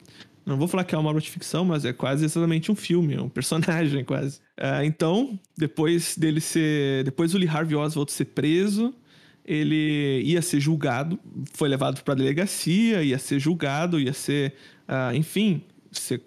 [0.46, 3.18] Não vou falar que é uma obra de ficção, mas é quase exatamente um filme,
[3.18, 4.40] um personagem quase.
[4.60, 7.04] Uh, então, depois dele ser.
[7.04, 8.94] Depois do Lee Harvey Oswald ser preso,
[9.46, 11.20] ele ia ser julgado,
[11.54, 14.54] foi levado para a delegacia, ia ser julgado, ia ser,
[14.88, 16.24] uh, enfim, ser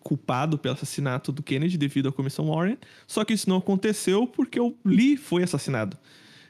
[0.00, 2.76] culpado pelo assassinato do Kennedy devido à comissão Warren.
[3.06, 5.96] Só que isso não aconteceu porque o Lee foi assassinado.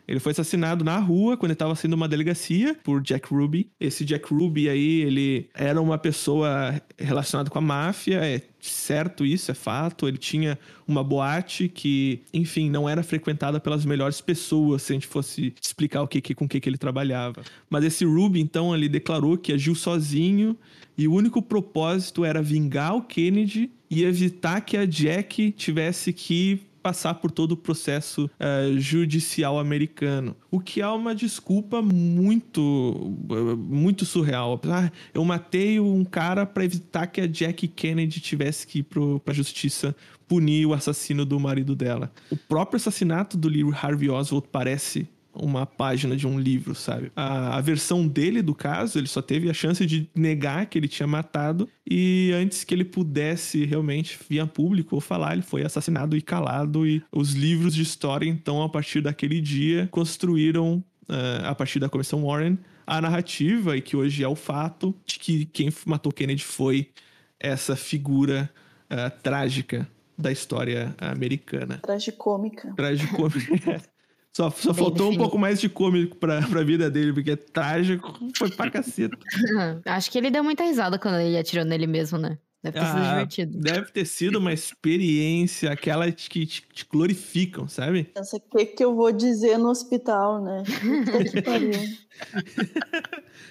[0.06, 3.70] Ele foi assassinado na rua quando ele estava sendo uma delegacia por Jack Ruby.
[3.80, 9.50] Esse Jack Ruby aí, ele era uma pessoa relacionada com a máfia, é certo isso,
[9.50, 10.06] é fato.
[10.06, 15.06] Ele tinha uma boate que, enfim, não era frequentada pelas melhores pessoas, se a gente
[15.06, 17.42] fosse explicar o que, que com que, que ele trabalhava.
[17.68, 20.56] Mas esse Ruby, então, ele declarou que agiu sozinho
[20.96, 26.60] e o único propósito era vingar o Kennedy e evitar que a Jack tivesse que
[26.86, 30.36] passar por todo o processo uh, judicial americano.
[30.48, 33.12] O que é uma desculpa muito,
[33.58, 34.60] muito surreal.
[34.70, 39.32] Ah, eu matei um cara para evitar que a Jack Kennedy tivesse que ir para
[39.32, 39.96] a justiça
[40.28, 42.12] punir o assassino do marido dela.
[42.30, 45.08] O próprio assassinato do Lee Harvey Oswald parece
[45.40, 47.10] uma página de um livro, sabe?
[47.14, 50.88] A, a, versão dele do caso, ele só teve a chance de negar que ele
[50.88, 55.62] tinha matado e antes que ele pudesse realmente vir a público ou falar, ele foi
[55.62, 61.46] assassinado e calado e os livros de história, então, a partir daquele dia, construíram, uh,
[61.46, 65.44] a partir da Comissão Warren, a narrativa e que hoje é o fato de que
[65.46, 66.90] quem matou Kennedy foi
[67.38, 68.50] essa figura
[68.90, 71.78] uh, trágica da história americana.
[71.78, 72.72] Tragicômica.
[72.74, 73.82] Tragicômica.
[74.36, 78.20] Só, só faltou um pouco mais de cômico pra, pra vida dele, porque é trágico,
[78.36, 79.16] foi pra caceta.
[79.86, 82.36] Acho que ele deu muita risada quando ele atirou nele mesmo, né?
[82.62, 83.58] Deve ter ah, sido divertido.
[83.58, 88.04] Deve ter sido uma experiência, aquela que te, te glorificam, sabe?
[88.14, 90.62] Pensa o que, que eu vou dizer no hospital, né?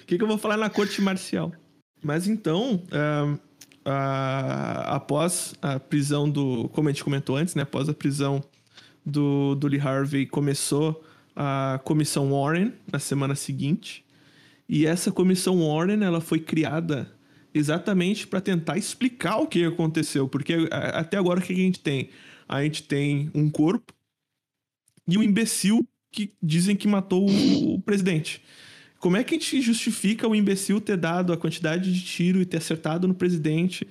[0.02, 1.52] O que, que eu vou falar na corte marcial?
[2.00, 6.68] Mas então, uh, uh, após a prisão do.
[6.68, 7.62] Como a gente comentou antes, né?
[7.62, 8.40] Após a prisão
[9.06, 14.04] do, do Lee Harvey começou a comissão Warren na semana seguinte.
[14.68, 17.14] E essa comissão Warren ela foi criada
[17.54, 22.10] exatamente para tentar explicar o que aconteceu, porque até agora o que a gente tem?
[22.48, 23.94] A gente tem um corpo
[25.08, 28.42] e um imbecil que dizem que matou o, o presidente.
[28.98, 32.46] Como é que a gente justifica o imbecil ter dado a quantidade de tiro e
[32.46, 33.86] ter acertado no presidente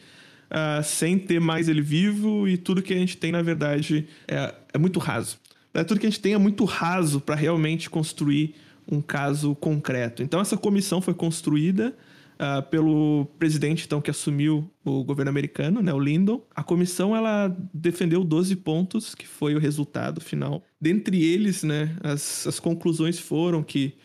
[0.52, 4.54] uh, sem ter mais ele vivo e tudo que a gente tem, na verdade, é,
[4.74, 5.38] é muito raso.
[5.74, 8.56] É, tudo que a gente tem é muito raso para realmente construir
[8.90, 10.24] um caso concreto.
[10.24, 11.96] Então, essa comissão foi construída
[12.36, 16.42] uh, pelo presidente então que assumiu o governo americano, né, o Lyndon.
[16.56, 20.64] A comissão ela defendeu 12 pontos, que foi o resultado final.
[20.80, 23.96] Dentre eles, né, as, as conclusões foram que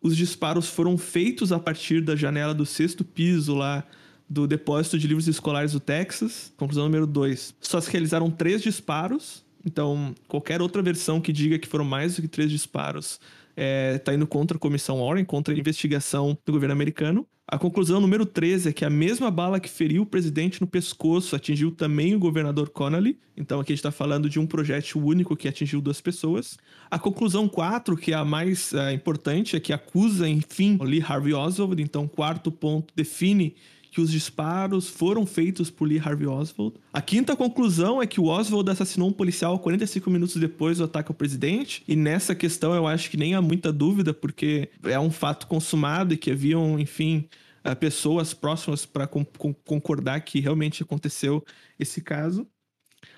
[0.00, 3.84] os disparos foram feitos a partir da janela do sexto piso lá
[4.28, 6.52] do depósito de livros escolares do Texas.
[6.56, 7.54] Conclusão número 2.
[7.60, 9.44] Só se realizaram três disparos.
[9.64, 13.22] Então, qualquer outra versão que diga que foram mais do que três disparos está
[13.56, 17.26] é, tá indo contra a Comissão Warren, contra a investigação do governo americano.
[17.50, 21.34] A conclusão número 13 é que a mesma bala que feriu o presidente no pescoço
[21.34, 23.18] atingiu também o governador Connolly.
[23.34, 26.58] Então aqui a gente está falando de um projétil único que atingiu duas pessoas.
[26.90, 31.32] A conclusão 4, que é a mais uh, importante, é que acusa, enfim, Lee Harvey
[31.32, 31.82] Oswald.
[31.82, 33.56] Então, quarto ponto define
[33.90, 36.76] que os disparos foram feitos por Lee Harvey Oswald.
[36.92, 41.10] A quinta conclusão é que o Oswald assassinou um policial 45 minutos depois do ataque
[41.10, 45.10] ao presidente, e nessa questão eu acho que nem há muita dúvida, porque é um
[45.10, 47.28] fato consumado e que haviam, enfim,
[47.64, 51.44] eh, pessoas próximas para concordar que realmente aconteceu
[51.78, 52.46] esse caso.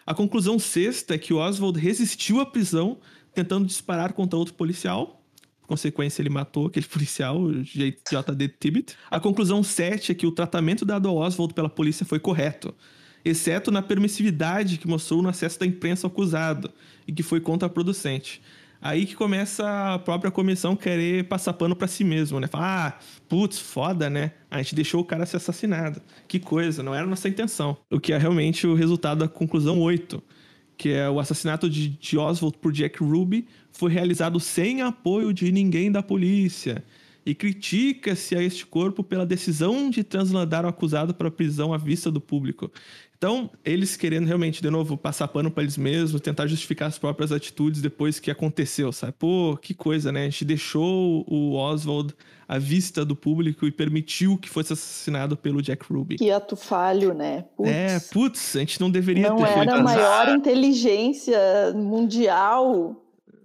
[0.07, 2.99] A conclusão sexta é que o Oswald resistiu à prisão
[3.35, 5.20] tentando disparar contra outro policial,
[5.71, 8.49] consequência, ele matou aquele policial, J.D.
[8.49, 8.97] Tibbet.
[9.09, 12.75] A conclusão 7 é que o tratamento dado ao Oswald pela polícia foi correto,
[13.25, 16.71] exceto na permissividade que mostrou no acesso da imprensa ao acusado
[17.07, 18.43] e que foi contraproducente.
[18.83, 22.47] Aí que começa a própria comissão querer passar pano para si mesmo, né?
[22.47, 24.33] Falar, ah, putz, foda, né?
[24.51, 26.01] A gente deixou o cara ser assassinado.
[26.27, 27.77] Que coisa, não era nossa intenção.
[27.91, 30.23] O que é realmente o resultado da conclusão 8
[30.81, 35.53] que é o assassinato de, de Oswald por Jack Ruby, foi realizado sem apoio de
[35.53, 36.83] ninguém da polícia.
[37.27, 41.77] E critica-se a este corpo pela decisão de transladar o acusado para a prisão à
[41.77, 42.73] vista do público.
[43.21, 47.31] Então, eles querendo realmente, de novo, passar pano para eles mesmos, tentar justificar as próprias
[47.31, 49.13] atitudes depois que aconteceu, sabe?
[49.19, 50.23] Pô, que coisa, né?
[50.23, 52.15] A gente deixou o Oswald
[52.49, 56.17] à vista do público e permitiu que fosse assassinado pelo Jack Ruby.
[56.17, 57.45] Que ato falho, né?
[57.55, 57.71] Putz.
[57.71, 61.39] É, putz, a gente não deveria não ter Não era a maior inteligência
[61.75, 62.97] mundial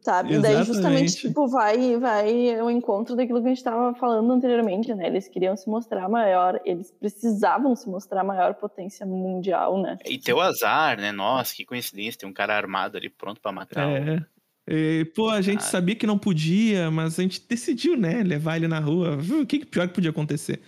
[0.06, 0.38] Sabe?
[0.38, 1.18] Daí justamente, Exatamente.
[1.18, 5.08] tipo, vai, vai o encontro daquilo que a gente estava falando anteriormente, né?
[5.08, 9.98] Eles queriam se mostrar maior, eles precisavam se mostrar maior potência mundial, né?
[10.06, 11.12] E teu azar, né?
[11.12, 13.90] Nossa, que coincidência, tem um cara armado ali pronto pra matar.
[13.90, 14.24] É.
[14.68, 15.72] E, pô, a gente Cara.
[15.72, 18.22] sabia que não podia, mas a gente decidiu, né?
[18.22, 19.18] Levar ele na rua.
[19.42, 20.62] O que, que pior que podia acontecer?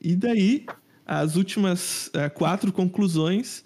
[0.00, 0.64] E daí,
[1.04, 3.62] as últimas eh, quatro conclusões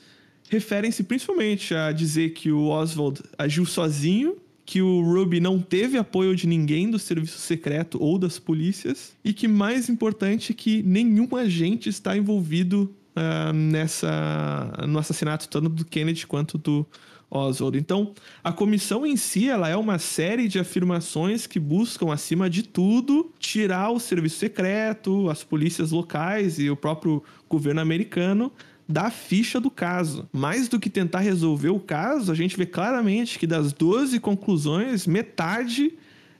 [0.52, 4.36] referem-se principalmente a dizer que o Oswald agiu sozinho,
[4.66, 9.32] que o Ruby não teve apoio de ninguém do serviço secreto ou das polícias, e
[9.32, 16.26] que mais importante que nenhum agente está envolvido ah, nessa no assassinato tanto do Kennedy
[16.26, 16.86] quanto do
[17.30, 17.78] Oswald.
[17.78, 18.12] Então,
[18.44, 23.32] a comissão em si, ela é uma série de afirmações que buscam, acima de tudo,
[23.38, 28.52] tirar o serviço secreto, as polícias locais e o próprio governo americano
[28.88, 30.28] da ficha do caso.
[30.32, 35.06] Mais do que tentar resolver o caso, a gente vê claramente que das 12 conclusões,
[35.06, 35.94] metade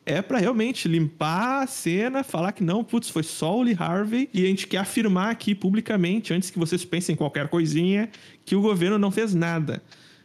[0.05, 4.29] é para realmente limpar a cena, falar que não, putz, foi só o Lee Harvey,
[4.35, 8.11] e a gente quer afirmar aqui publicamente, antes que vocês pensem em qualquer coisinha,
[8.45, 9.83] que o governo não fez nada.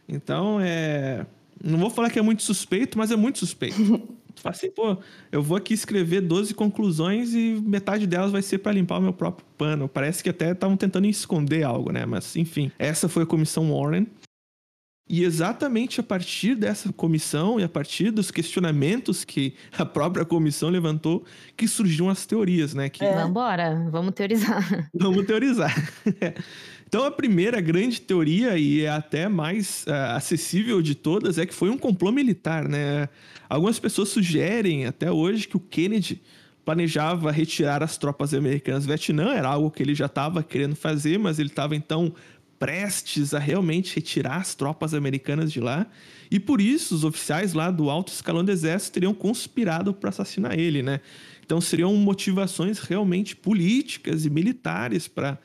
[0.08, 1.26] Então, é.
[1.62, 4.00] Não vou falar que é muito suspeito, mas é muito suspeito.
[4.38, 4.96] Tu fala assim, pô,
[5.32, 9.12] eu vou aqui escrever 12 conclusões e metade delas vai ser para limpar o meu
[9.12, 9.88] próprio pano.
[9.88, 12.06] Parece que até estavam tentando esconder algo, né?
[12.06, 14.06] Mas, enfim, essa foi a comissão Warren.
[15.10, 20.68] E exatamente a partir dessa comissão e a partir dos questionamentos que a própria comissão
[20.68, 21.24] levantou,
[21.56, 22.90] que surgiam as teorias, né?
[22.90, 23.14] Que É.
[23.14, 24.90] Vambora, vamos teorizar.
[24.92, 25.74] Vamos teorizar.
[26.88, 31.52] então, a primeira grande teoria, e é até mais ah, acessível de todas, é que
[31.52, 33.10] foi um complô militar, né?
[33.46, 36.22] Algumas pessoas sugerem até hoje que o Kennedy
[36.64, 41.18] planejava retirar as tropas americanas do Vietnã, era algo que ele já estava querendo fazer,
[41.18, 42.10] mas ele estava então
[42.58, 45.86] prestes a realmente retirar as tropas americanas de lá.
[46.30, 50.58] E por isso os oficiais lá do alto escalão do exército teriam conspirado para assassinar
[50.58, 51.00] ele, né?
[51.44, 55.38] Então seriam motivações realmente políticas e militares para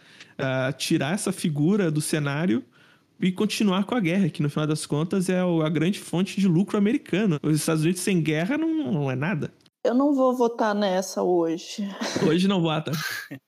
[0.77, 2.63] tirar essa figura do cenário
[3.19, 6.47] e continuar com a guerra, que no final das contas é a grande fonte de
[6.47, 7.39] lucro americano.
[7.41, 9.53] Os Estados Unidos sem guerra não, não é nada.
[9.83, 11.83] Eu não vou votar nessa hoje.
[12.27, 12.91] Hoje não vota.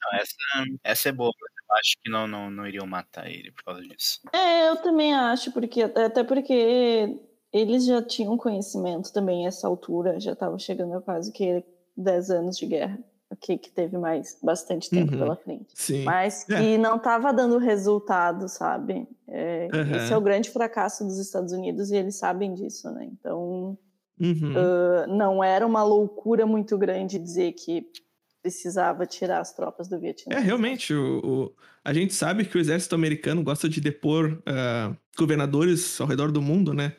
[0.00, 0.36] Não, essa,
[0.84, 3.82] essa é boa, mas eu acho que não, não, não iriam matar ele por causa
[3.82, 4.20] disso.
[4.32, 7.18] É, eu também acho, porque até porque
[7.52, 11.64] eles já tinham conhecimento também a essa altura, já estavam chegando a quase que
[11.96, 12.98] 10 anos de guerra.
[13.40, 15.18] Que, que teve mais bastante tempo Uhum.
[15.18, 15.66] pela frente.
[15.74, 16.02] Sim.
[16.04, 16.78] Mas que É.
[16.78, 19.06] não estava dando resultado, sabe?
[19.28, 19.96] É, Aham.
[19.96, 23.04] Esse é o grande fracasso dos Estados Unidos e eles sabem disso, né?
[23.12, 23.76] Então,
[24.18, 24.54] Uhum.
[24.56, 27.86] ah, não era uma loucura muito grande dizer que
[28.42, 30.34] precisava tirar as tropas do Vietnã.
[30.36, 31.52] É, realmente, o, o-
[31.84, 36.40] a gente sabe que o exército americano gosta de depor ah, governadores ao redor do
[36.40, 36.94] mundo, né?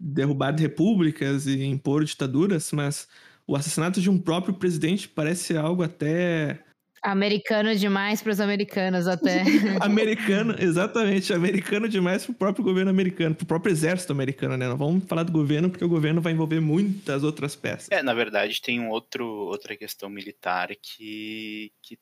[0.00, 3.06] Derrubar repúblicas e impor ditaduras, mas
[3.46, 6.64] o assassinato de um próprio presidente parece algo até
[7.04, 9.42] Americano demais para os americanos até.
[9.82, 14.66] americano, exatamente, americano demais pro próprio governo americano, pro próprio exército americano, né?
[14.66, 17.90] Não vamos falar do governo porque o governo vai envolver muitas outras peças.
[17.90, 21.98] É, na verdade, tem um outro, outra questão militar que, que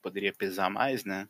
[0.00, 1.28] poderia pesar mais, né?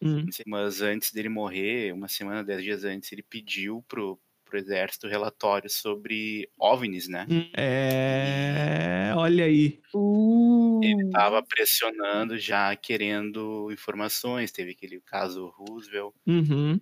[0.00, 0.24] Hum.
[0.46, 4.18] Mas antes dele morrer, uma semana, dez dias antes, ele pediu pro,
[4.54, 7.26] pro exército relatório sobre OVNIs, né?
[7.56, 9.80] É, olha aí.
[9.92, 14.52] Uh, Ele tava pressionando já, querendo informações.
[14.52, 16.14] Teve aquele caso Roosevelt.
[16.26, 16.80] Uhum.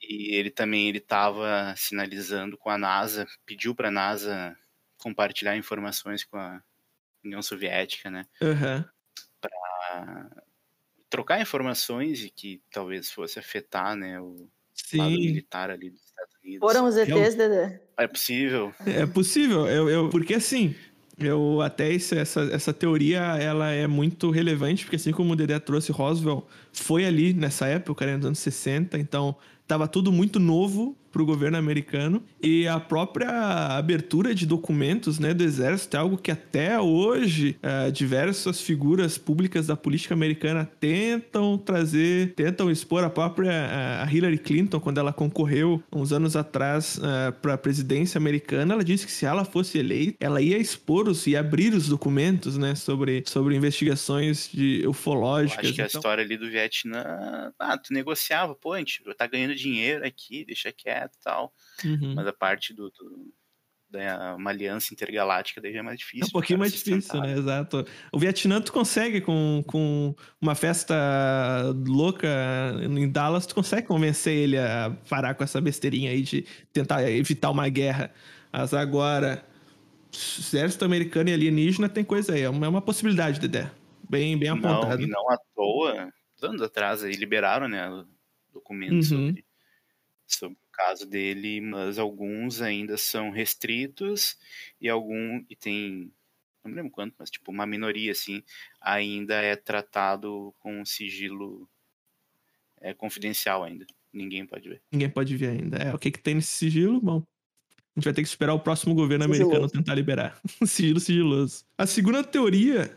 [0.00, 4.56] E ele também ele tava sinalizando com a NASA, pediu pra NASA
[4.98, 6.62] compartilhar informações com a
[7.22, 8.24] União Soviética, né?
[8.40, 8.88] Aham.
[9.40, 10.30] Pra
[11.10, 14.50] trocar informações e que talvez fosse afetar, né, o
[14.94, 15.20] lado Sim.
[15.20, 16.60] militar ali dos Estados Unidos.
[16.60, 17.80] Foram os ETs, Dedé?
[17.98, 18.72] É possível.
[18.86, 20.74] É possível, eu, eu- porque assim,
[21.18, 25.58] eu até esse- essa, essa teoria ela é muito relevante, porque assim como o Dedé
[25.58, 29.34] trouxe, Roswell foi ali nessa época, né, nos anos 60, então
[29.66, 33.30] tava tudo muito novo para o governo americano e a própria
[33.78, 39.66] abertura de documentos né, do exército é algo que até hoje eh, diversas figuras públicas
[39.66, 45.10] da política americana tentam trazer, tentam expor a própria eh, a Hillary Clinton quando ela
[45.10, 47.00] concorreu uns anos atrás
[47.40, 51.26] para a presidência americana, ela disse que se ela fosse eleita, ela ia expor os
[51.26, 55.64] e abrir os documentos, né, sobre sobre investigações de Eu ufológicas.
[55.64, 59.26] acho que a Então- história ali do Vietnã, ah, tu negociava, pô, a gente tá
[59.26, 61.52] ganhando dinheiro aqui, deixa quieto e tal.
[61.84, 62.14] Uhum.
[62.14, 63.32] Mas a parte do, do-
[63.88, 66.26] da uma aliança intergaláctica daí é mais É difícil.
[66.26, 67.38] um pouquinho mais difícil, né?
[67.38, 67.86] Exato.
[68.12, 70.94] O Vietnã tu consegue com, com uma festa
[71.86, 72.28] louca
[72.82, 76.42] em Dallas, tu consegue convencer ele a parar com essa besteirinha aí de
[76.72, 78.12] tentar evitar uma guerra.
[78.52, 79.46] Mas agora,
[80.12, 82.42] exército americano e alienígena tem coisa aí.
[82.42, 83.70] É uma, é uma possibilidade, Dedé.
[84.10, 85.02] Bem, bem Não, apontado.
[85.02, 86.12] e não à toa,
[86.42, 87.88] anos atrás aí liberaram, né,
[88.52, 89.26] documentos Uhum.
[89.28, 89.44] sobre,
[90.26, 94.36] sobre caso dele, mas alguns ainda são restritos
[94.80, 96.12] e algum e tem
[96.62, 98.42] não me lembro quanto, mas tipo uma minoria assim
[98.80, 101.68] ainda é tratado com sigilo
[102.80, 103.86] é confidencial ainda.
[104.12, 104.82] Ninguém pode ver.
[104.92, 105.76] Ninguém pode ver ainda.
[105.78, 107.00] É, o que, que tem nesse sigilo?
[107.00, 109.44] Bom, a gente vai ter que esperar o próximo governo Sigiloso.
[109.44, 110.40] americano tentar liberar.
[110.66, 111.64] sigilo sigiloso.
[111.78, 112.94] A segunda teoria,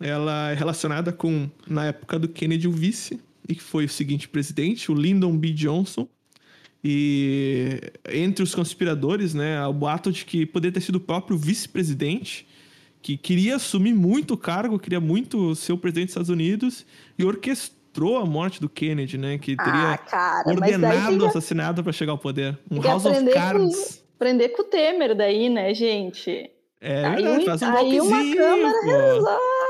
[0.00, 4.28] ela é relacionada com, na época do Kennedy, o vice, e que foi o seguinte
[4.28, 5.50] presidente, o Lyndon B.
[5.50, 6.08] Johnson.
[6.84, 7.80] E
[8.12, 12.46] entre os conspiradores, né, há o boato de que poderia ter sido o próprio vice-presidente,
[13.00, 16.84] que queria assumir muito o cargo, queria muito ser o presidente dos Estados Unidos,
[17.18, 21.82] e orquestrou a morte do Kennedy, né, que teria Ah, cara, ordenado o que assassinato
[21.84, 22.58] para chegar ao poder.
[22.70, 24.02] Um tem House of Cards.
[24.16, 26.50] aprender com o Temer daí, né, gente?
[26.80, 29.18] É aí verdade, faz um aí uma câmara pô.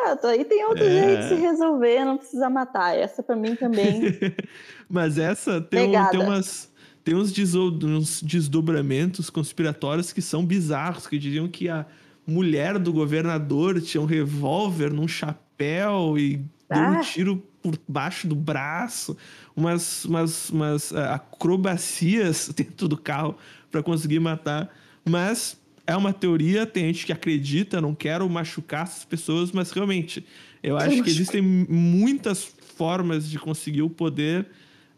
[0.07, 0.89] Exato, aí tem outro É.
[0.89, 2.97] jeito de se resolver, não precisa matar.
[2.97, 4.01] Essa pra mim também.
[4.89, 6.72] Mas essa tem, um- tem umas.
[7.05, 11.85] Tem uns, uns desdobramentos conspiratórios que são bizarros, que diziam que a
[12.27, 16.37] mulher do governador tinha um revólver num chapéu e
[16.71, 17.01] deu um Ah.
[17.01, 19.17] tiro por baixo do braço,
[19.55, 23.37] umas, umas, umas ah, acrobacias dentro do carro
[23.71, 24.73] para conseguir matar.
[25.05, 30.25] Mas é uma teoria, tem gente que acredita, não quero machucar essas pessoas, mas realmente,
[30.63, 32.45] eu acho que existem muitas
[32.77, 34.47] formas de conseguir o poder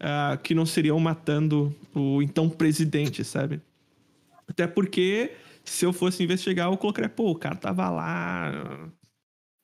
[0.07, 3.59] ah, que não seriam matando o então presidente, sabe?
[4.47, 5.33] Até porque,
[5.65, 8.91] se eu fosse investigar, eu colocaria, pô, o cara tava lá.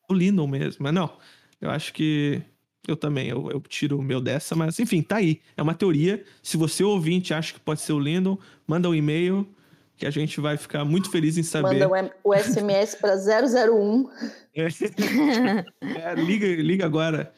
[0.09, 0.83] O Lyndon mesmo.
[0.83, 1.13] Mas não,
[1.61, 2.41] eu acho que
[2.89, 5.43] eu também, eu, eu tiro o meu dessa, mas enfim, tá aí.
[5.55, 6.25] É uma teoria.
[6.43, 9.47] Se você ouvinte acha que pode ser o Lyndon, manda um e-mail
[9.95, 11.87] que a gente vai ficar muito feliz em saber.
[11.87, 14.09] Manda o SMS pra 001.
[14.55, 14.69] É.
[15.83, 17.31] É, liga, liga agora.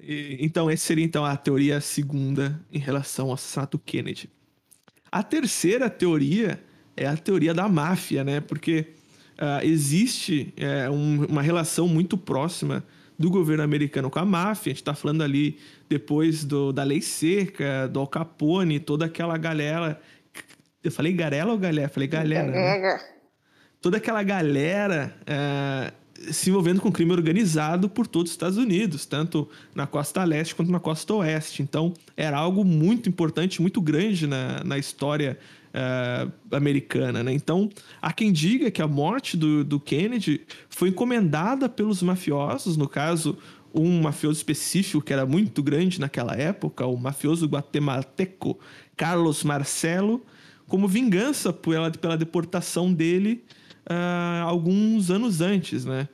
[0.00, 4.28] E- então, essa seria então a teoria segunda em relação ao assassinato Kennedy.
[5.10, 6.62] A terceira teoria
[6.96, 8.40] é a teoria da máfia, né?
[8.40, 8.86] Porque
[9.38, 12.84] ah, existe é, um- uma relação muito próxima
[13.18, 14.70] do governo americano com a máfia.
[14.70, 19.36] A gente está falando ali depois do, da lei seca, do Al Capone, toda aquela
[19.38, 20.00] galera.
[20.82, 21.88] Eu falei garela ou galera?
[21.88, 22.50] Falei galera.
[22.50, 23.00] né?
[23.80, 25.92] toda aquela galera eh,
[26.30, 30.70] se envolvendo com crime organizado por todos os Estados Unidos, tanto na costa leste quanto
[30.70, 31.62] na costa oeste.
[31.62, 35.38] Então, era algo muito importante, muito grande na, na história
[35.72, 37.22] eh, americana.
[37.22, 37.32] Né?
[37.32, 37.68] Então,
[38.00, 43.38] há quem diga que a morte do, do Kennedy foi encomendada pelos mafiosos, no caso,
[43.72, 48.58] um mafioso específico que era muito grande naquela época, o mafioso guatemalteco
[48.96, 50.24] Carlos Marcelo,
[50.66, 53.44] como vingança pela, pela deportação dele
[53.88, 56.08] ah, alguns anos antes, né?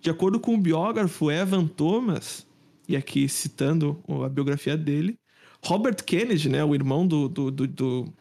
[0.00, 2.46] De acordo com o biógrafo Evan Thomas,
[2.88, 5.18] e aqui citando a biografia dele,
[5.64, 8.14] Robert Kennedy, né, o irmão do, do, do, do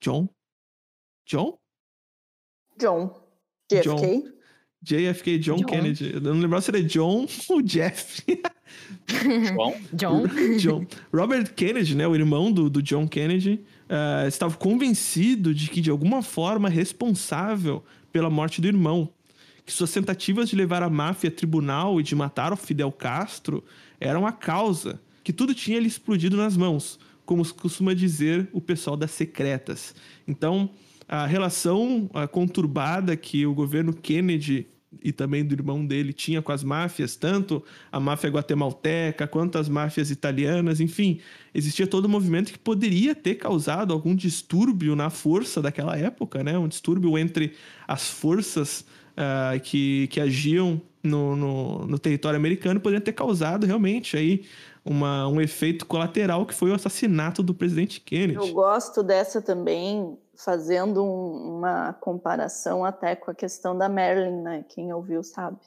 [0.00, 0.28] John,
[1.26, 1.58] John,
[2.78, 3.22] John.
[3.70, 4.41] JFK.
[4.82, 5.64] JFK, John, John.
[5.64, 6.12] Kennedy.
[6.14, 8.24] Eu não lembrava se era John ou Jeff.
[9.54, 10.26] Bom, John.
[10.58, 10.86] John.
[11.12, 15.90] Robert Kennedy, né, o irmão do, do John Kennedy, ah, estava convencido de que, de
[15.90, 19.08] alguma forma, responsável pela morte do irmão.
[19.64, 23.62] Que suas tentativas de levar a máfia a tribunal e de matar o Fidel Castro
[24.00, 28.96] eram a causa, que tudo tinha lhe explodido nas mãos, como costuma dizer o pessoal
[28.96, 29.94] das secretas.
[30.26, 30.68] Então,
[31.12, 34.66] a relação conturbada que o governo Kennedy
[35.04, 39.68] e também do irmão dele tinha com as máfias, tanto a máfia guatemalteca quanto as
[39.68, 41.20] máfias italianas, enfim,
[41.54, 46.56] existia todo um movimento que poderia ter causado algum distúrbio na força daquela época, né?
[46.56, 47.52] Um distúrbio entre
[47.86, 48.82] as forças
[49.14, 54.44] ah, que, que agiam no, no, no território americano poderia ter causado realmente aí
[54.84, 58.34] uma, um efeito colateral que foi o assassinato do presidente Kennedy.
[58.34, 64.64] Eu gosto dessa também, fazendo um- uma comparação até com a questão da Marilyn, né?
[64.68, 65.58] Quem ouviu sabe.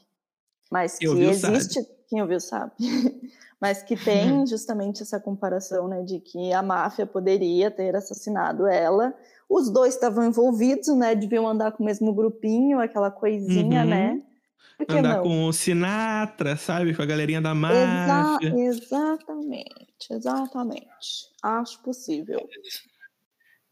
[0.71, 1.57] Mas que ouviu sabe.
[1.57, 1.85] existe.
[2.07, 2.71] Quem ouviu sabe.
[3.59, 6.03] Mas que tem justamente essa comparação, né?
[6.03, 9.13] De que a máfia poderia ter assassinado ela.
[9.49, 11.15] Os dois estavam envolvidos, né?
[11.15, 13.89] Deviam andar com o mesmo grupinho, aquela coisinha, Uhum.
[13.89, 14.21] né?
[14.77, 15.23] Por que Andar não?
[15.23, 16.93] com o Sinatra, sabe?
[16.93, 18.53] Com a galerinha da Exa- máfia.
[18.59, 21.29] exatamente, exatamente.
[21.41, 22.45] Acho possível.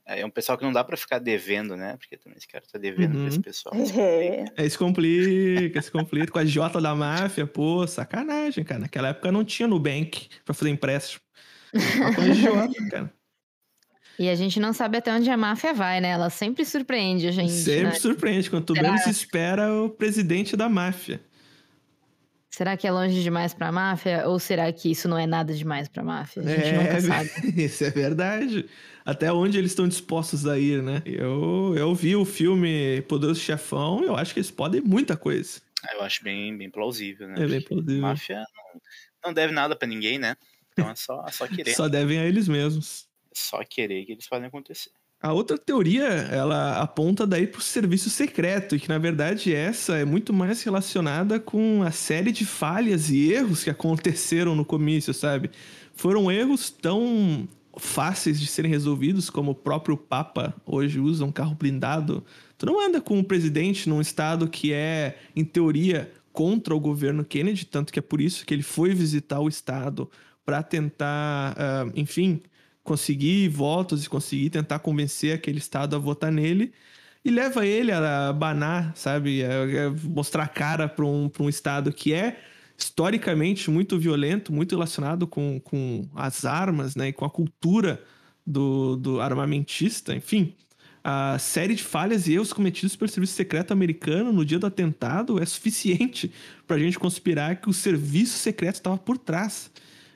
[0.06, 1.96] É um pessoal que não dá pra ficar devendo, né?
[1.98, 3.44] Porque também esse cara tá devendo pra esse Uhum.
[3.44, 3.76] pessoal.
[3.98, 4.46] É.
[4.58, 8.82] Aí se complica, se complica com a Jota da máfia, pô, sacanagem, cara.
[8.82, 11.22] Naquela época não tinha Nubank pra fazer empréstimo.
[11.76, 13.14] Só com a Jota, cara.
[14.20, 16.10] E a gente não sabe até onde a máfia vai, né?
[16.10, 17.52] Ela sempre surpreende a gente.
[17.52, 17.92] Sempre né?
[17.94, 18.48] surpreende.
[18.50, 18.88] Quanto Será?
[18.90, 21.20] menos se espera o presidente da máfia.
[22.56, 24.28] Será que é longe demais pra máfia?
[24.28, 26.44] Ou será que isso não é nada demais pra máfia?
[26.44, 27.64] A gente nunca sabe.
[27.64, 28.70] Isso é verdade.
[29.04, 31.02] Até onde eles estão dispostos a ir, né?
[31.04, 35.62] Eu, eu vi o filme Poderoso Chefão eu acho que eles podem muita coisa.
[35.96, 37.44] Eu acho bem, bem plausível, né?
[37.44, 38.02] É bem Porque plausível.
[38.04, 38.82] Máfia não,
[39.26, 40.36] não deve nada pra ninguém, né?
[40.74, 41.74] Então é só, só querer.
[41.74, 43.08] Só devem a eles mesmos.
[43.34, 44.92] Só querer que eles podem acontecer.
[45.24, 50.04] A outra teoria, ela aponta daí pro serviço secreto, e que na verdade essa é
[50.04, 55.50] muito mais relacionada com a série de falhas e erros que aconteceram no comício, sabe?
[55.96, 57.48] Foram erros tão
[57.78, 62.22] fáceis de serem resolvidos, como o próprio Papa hoje usa um carro blindado.
[62.58, 67.24] Tu não anda com o presidente num estado que é, em teoria, contra o governo
[67.24, 70.12] Kennedy, tanto que é por isso que ele foi visitar o estado
[70.46, 72.42] para tentar, ah, enfim,
[72.84, 76.74] conseguir votos e conseguir tentar convencer aquele estado a votar nele
[77.24, 79.44] e leva ele a banar, sabe?
[79.44, 82.40] A, mostrar a cara para um, um estado que é
[82.78, 87.10] historicamente muito violento, muito relacionado com, com as armas, né?
[87.10, 88.04] E com a cultura
[88.46, 90.54] do, do armamentista, enfim.
[91.06, 95.42] A série de falhas e erros cometidos pelo serviço secreto americano no dia do atentado
[95.42, 96.32] é suficiente
[96.66, 99.72] para a gente conspirar que o serviço secreto estava por trás.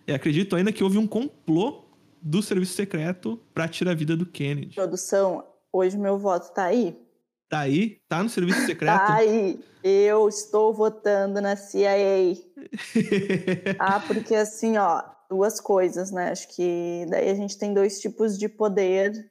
[0.05, 1.86] E acredito ainda que houve um complô
[2.27, 4.75] do serviço secreto para tirar a vida do Kennedy.
[4.75, 7.01] Produção, hoje meu voto tá aí.
[7.49, 8.01] Tá aí?
[8.09, 8.97] Tá no serviço secreto?
[8.97, 9.59] Tá aí.
[9.81, 12.35] Eu estou votando na CIA.
[13.79, 16.31] Ah, porque assim, ó, duas coisas, né?
[16.31, 19.29] Acho que daí a gente tem dois tipos de poder,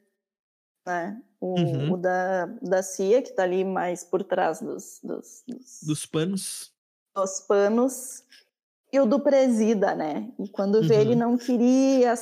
[0.87, 1.21] né?
[1.39, 1.93] O, Uhum.
[1.93, 6.73] o da, da CIA, que tá ali mais por trás dos, dos, dos, Dos panos.
[7.15, 8.25] dos panos,
[8.91, 10.33] e o do presida, né?
[10.39, 11.01] E quando vê Uhum.
[11.03, 12.15] ele não queria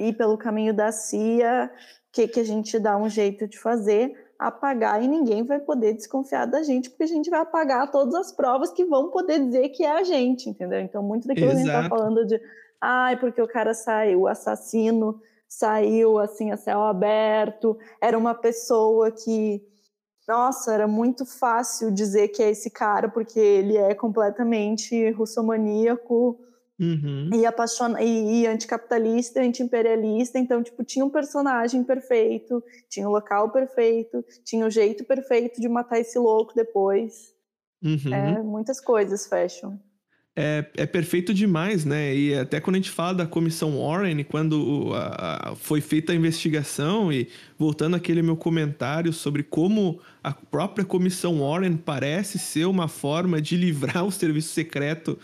[0.00, 1.70] ir pelo caminho da CIA,
[2.08, 4.12] o que, que a gente dá um jeito de fazer?
[4.38, 8.32] Apagar e ninguém vai poder desconfiar da gente, porque a gente vai apagar todas as
[8.32, 10.80] provas que vão poder dizer que é a gente, entendeu?
[10.80, 11.88] Então, muito daquilo que a gente tá Exato.
[11.88, 12.40] falando de
[12.80, 19.10] ai, porque o cara saiu, o assassino saiu assim a céu aberto, era uma pessoa
[19.10, 19.62] que
[20.30, 26.38] nossa, era muito fácil dizer que é esse cara, porque ele é completamente russomaníaco
[26.80, 27.28] Uhum.
[27.34, 30.38] e, apaixona e, e anticapitalista, antiimperialista.
[30.38, 35.68] Então, tipo, tinha um personagem perfeito, tinha o local perfeito, tinha o jeito perfeito de
[35.68, 37.34] matar esse louco depois.
[37.84, 38.14] Uhum.
[38.14, 39.78] É, muitas coisas fecham.
[40.36, 42.14] é, é perfeito demais, né?
[42.14, 46.14] E até quando a gente fala da comissão Warren, quando a- a- foi feita a
[46.14, 47.28] investigação, e
[47.58, 53.56] voltando àquele meu comentário sobre como a própria comissão Warren parece ser uma forma de
[53.56, 55.18] livrar o serviço secreto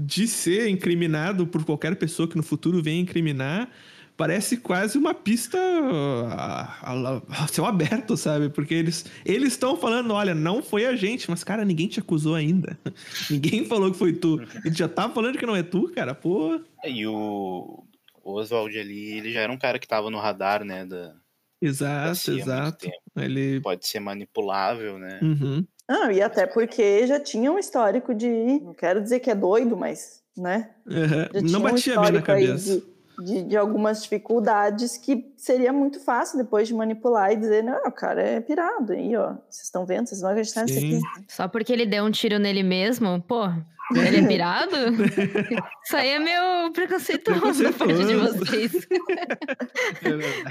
[0.00, 3.68] de ser incriminado por qualquer pessoa que no futuro venha incriminar.
[4.16, 8.48] Parece quase uma pista a, a- a céu aberto, sabe?
[8.48, 12.34] Porque eles eles estão falando, olha, não foi a gente, mas cara, ninguém te acusou
[12.36, 12.78] ainda.
[13.30, 14.40] ninguém falou que foi tu.
[14.64, 16.14] Ele já tá falando que não é tu, cara.
[16.14, 16.60] Pô.
[16.84, 17.84] E o,
[18.24, 20.84] Oswald ali, ele já era um cara que tava no radar, né?
[20.84, 21.14] Da, da
[21.60, 22.90] Exato, CIA há muito exato.
[23.16, 25.18] Ele Pode ser manipulável, né?
[25.22, 25.64] Uhum.
[25.88, 28.28] Ah, e até porque já tinha um histórico de.
[28.62, 30.22] Não quero dizer que é doido, mas.
[30.36, 30.70] Né?
[30.86, 32.80] Já Não tinha um batia bem na cabeça.
[33.18, 37.82] De, de, de algumas dificuldades que seria muito fácil depois de manipular e dizer, não,
[37.86, 39.34] o cara é pirado aí, ó.
[39.48, 40.06] Vocês estão vendo?
[40.06, 40.98] Vocês vão acreditar nisso Sim.
[40.98, 41.24] aqui.
[41.26, 43.48] Só porque ele deu um tiro nele mesmo, pô,
[43.96, 44.76] ele é pirado?
[45.84, 48.86] Isso aí é meio preconceituoso da parte de vocês.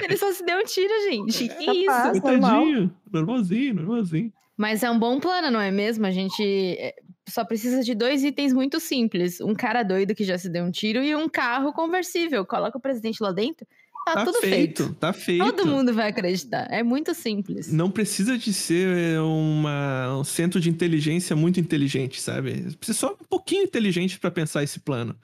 [0.01, 1.47] Ele só se deu um tiro, gente.
[1.49, 1.85] Que isso?
[1.85, 2.21] Normal.
[2.21, 2.95] Coitadinho.
[3.11, 4.33] Normalzinho, normalzinho.
[4.57, 6.05] Mas é um bom plano, não é mesmo?
[6.07, 6.43] A gente
[6.79, 6.95] é,
[7.29, 10.71] só precisa de dois itens muito simples: um cara doido que já se deu um
[10.71, 12.43] tiro e um carro conversível.
[12.43, 13.67] Coloca o presidente lá dentro,
[14.05, 14.95] tá, Tá tudo feito, feito.
[14.95, 15.45] tá feito.
[15.45, 16.67] Todo mundo vai acreditar.
[16.71, 17.71] É muito simples.
[17.71, 22.75] Não precisa de ser uma, um centro de inteligência muito inteligente, sabe?
[22.77, 25.15] Precisa só um pouquinho inteligente para pensar esse plano.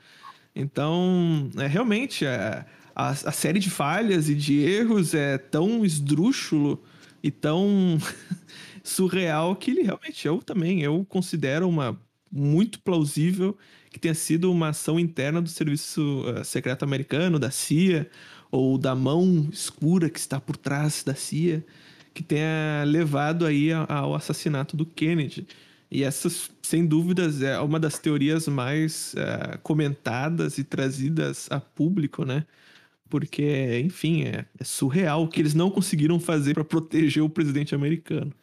[0.56, 2.64] Então, é realmente é,
[2.96, 6.84] a, a série de falhas e de erros é tão esdrúxulo
[7.24, 7.98] e tão
[8.84, 12.00] surreal que ele realmente eu também eu considero uma
[12.32, 13.58] muito plausível
[13.92, 18.10] que tenha sido uma ação interna do serviço eh, secreto americano, da CIA,
[18.52, 21.64] ou da mão escura que está por trás da CIA,
[22.14, 25.48] que tenha levado aí ao assassinato do Kennedy.
[25.92, 32.26] E essas, sem dúvidas, é uma das teorias mais eh, comentadas e trazidas a público,
[32.26, 32.46] né?
[33.10, 37.76] Porque, enfim, é, é surreal o que eles não conseguiram fazer para proteger o presidente
[37.76, 38.34] americano.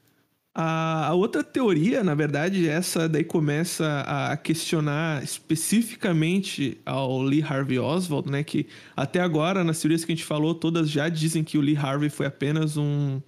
[0.52, 8.28] A, outra teoria, na verdade, essa daí começa a questionar especificamente ao Lee Harvey Oswald,
[8.28, 8.42] né?
[8.42, 11.76] Que até agora, nas teorias que a gente falou, todas já dizem que o Lee
[11.76, 13.20] Harvey foi apenas um,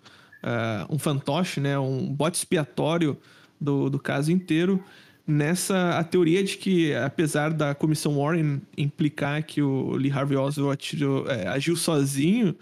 [0.42, 1.78] uh, um fantoche, né?
[1.78, 3.16] Um bote expiatório
[3.60, 4.82] do, do caso inteiro.
[5.24, 10.74] Nessa a teoria de que, apesar da comissão Warren implicar que o Lee Harvey Oswald
[10.74, 12.56] atirou, é, agiu sozinho,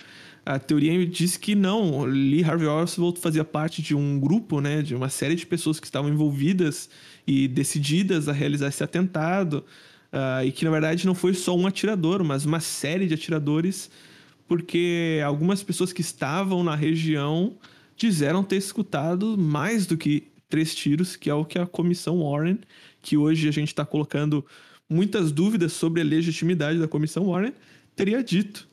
[0.54, 2.02] a teoria diz que não.
[2.04, 5.86] Lee Harvey Oswald fazia parte de um grupo, né, de uma série de pessoas que
[5.86, 6.90] estavam envolvidas
[7.26, 9.64] e decididas a realizar esse atentado,
[10.12, 13.90] uh, e que na verdade não foi só um atirador, mas uma série de atiradores,
[14.48, 17.56] porque algumas pessoas que estavam na região
[17.96, 22.58] disseram ter escutado mais do que três tiros, que é o que a comissão Warren,
[23.00, 24.44] que hoje a gente está colocando
[24.88, 27.52] muitas dúvidas sobre a legitimidade da comissão Warren,
[27.94, 28.69] teria dito.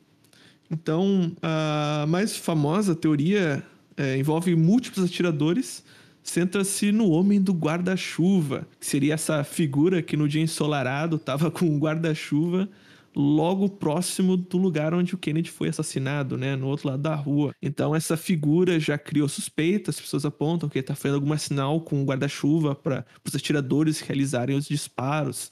[0.70, 3.62] Então, a mais famosa teoria
[3.96, 5.82] é, envolve múltiplos atiradores,
[6.22, 11.66] centra-se no homem do guarda-chuva, que seria essa figura que no dia ensolarado estava com
[11.66, 12.68] um guarda-chuva
[13.16, 17.52] logo próximo do lugar onde o Kennedy foi assassinado, né, no outro lado da rua.
[17.60, 21.80] Então essa figura já criou suspeitas, as pessoas apontam que ele está fazendo algum sinal
[21.80, 25.50] com o guarda-chuva para os atiradores realizarem os disparos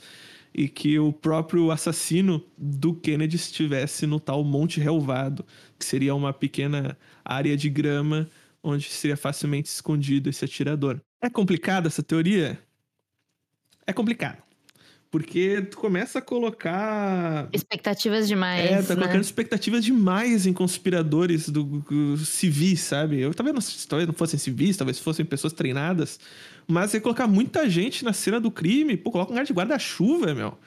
[0.57, 5.45] e que o próprio assassino do Kennedy estivesse no tal Monte Relvado,
[5.79, 8.27] que seria uma pequena área de grama
[8.63, 10.99] onde seria facilmente escondido esse atirador.
[11.21, 12.59] É complicada essa teoria?
[13.87, 14.46] É complicado.
[15.17, 17.49] Porque tu começa a colocar.
[17.51, 18.71] Expectativas demais.
[18.71, 19.01] É, tá né?
[19.01, 23.19] colocando expectativas demais em conspiradores do, do civis, sabe?
[23.19, 26.21] Eu talvez não, talvez não fossem civis, talvez fossem pessoas treinadas.
[26.69, 30.35] Mas você colocar muita gente na cena do crime, pô, coloca um cara de guarda-chuva,
[30.35, 30.59] meu.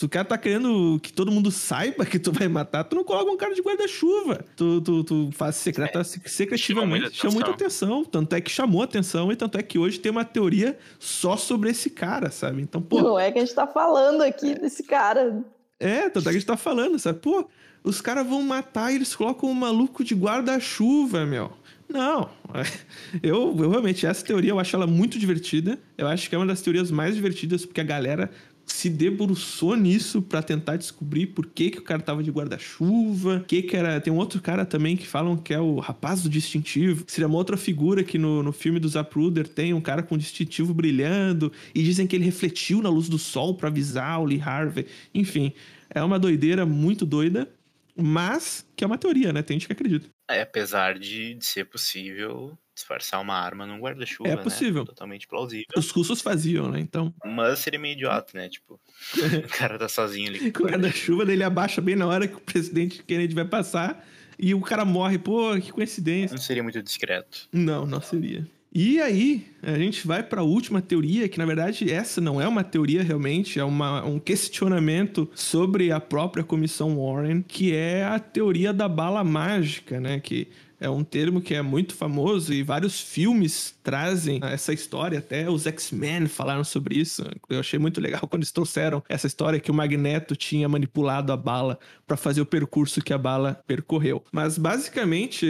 [0.00, 3.30] Tu cara tá querendo que todo mundo saiba que tu vai matar, tu não coloca
[3.30, 4.42] um cara de guarda-chuva.
[4.56, 8.02] Tu, tu, tu faz secreta, é, secretivamente, chama muita, atenção.
[8.02, 11.68] Tanto é que chamou atenção e tanto é que hoje tem uma teoria só sobre
[11.68, 12.62] esse cara, sabe?
[12.62, 13.02] Então, pô.
[13.02, 15.44] Não é que a gente tá falando aqui desse cara.
[15.78, 17.18] É, tanto é que a gente tá falando, sabe?
[17.18, 17.46] Pô,
[17.84, 21.52] os caras vão matar e eles colocam um maluco de guarda-chuva, meu.
[21.90, 22.30] Não,
[23.22, 25.78] eu, eu realmente, essa teoria eu acho ela muito divertida.
[25.98, 28.30] Eu acho que é uma das teorias mais divertidas, porque a galera
[28.72, 33.62] se debruçou nisso para tentar descobrir por que, que o cara tava de guarda-chuva, que
[33.62, 34.00] que era...
[34.00, 37.36] Tem um outro cara também que falam que é o rapaz do distintivo, seria uma
[37.36, 41.82] outra figura que no, no filme do Zapruder tem um cara com distintivo brilhando, e
[41.82, 44.86] dizem que ele refletiu na luz do sol para avisar o Lee Harvey.
[45.14, 45.52] Enfim,
[45.88, 47.48] é uma doideira muito doida,
[47.96, 49.42] mas que é uma teoria, né?
[49.42, 50.08] Tem gente que acredita.
[50.30, 54.42] É, apesar de, de ser possível disfarçar uma arma num guarda-chuva, É né?
[54.42, 54.84] possível.
[54.84, 55.66] Totalmente plausível.
[55.76, 56.80] Os russos faziam, né?
[56.80, 57.14] Então.
[57.24, 58.48] Mas seria meio idiota, né?
[58.48, 58.80] Tipo,
[59.44, 60.48] o cara tá sozinho ali.
[60.48, 64.04] O guarda-chuva dele abaixa bem na hora que o presidente Kennedy vai passar
[64.38, 65.18] e o cara morre.
[65.18, 66.34] Pô, que coincidência.
[66.34, 67.48] Não seria muito discreto.
[67.52, 68.46] Não, não seria.
[68.72, 72.46] E aí, a gente vai para a última teoria, que na verdade essa não é
[72.46, 78.20] uma teoria realmente, é uma, um questionamento sobre a própria comissão Warren, que é a
[78.20, 80.20] teoria da bala mágica, né?
[80.20, 80.46] Que
[80.80, 85.66] é um termo que é muito famoso e vários filmes trazem essa história, até os
[85.66, 87.22] X-Men falaram sobre isso.
[87.48, 91.36] Eu achei muito legal quando eles trouxeram essa história que o Magneto tinha manipulado a
[91.36, 94.24] bala para fazer o percurso que a bala percorreu.
[94.32, 95.46] Mas basicamente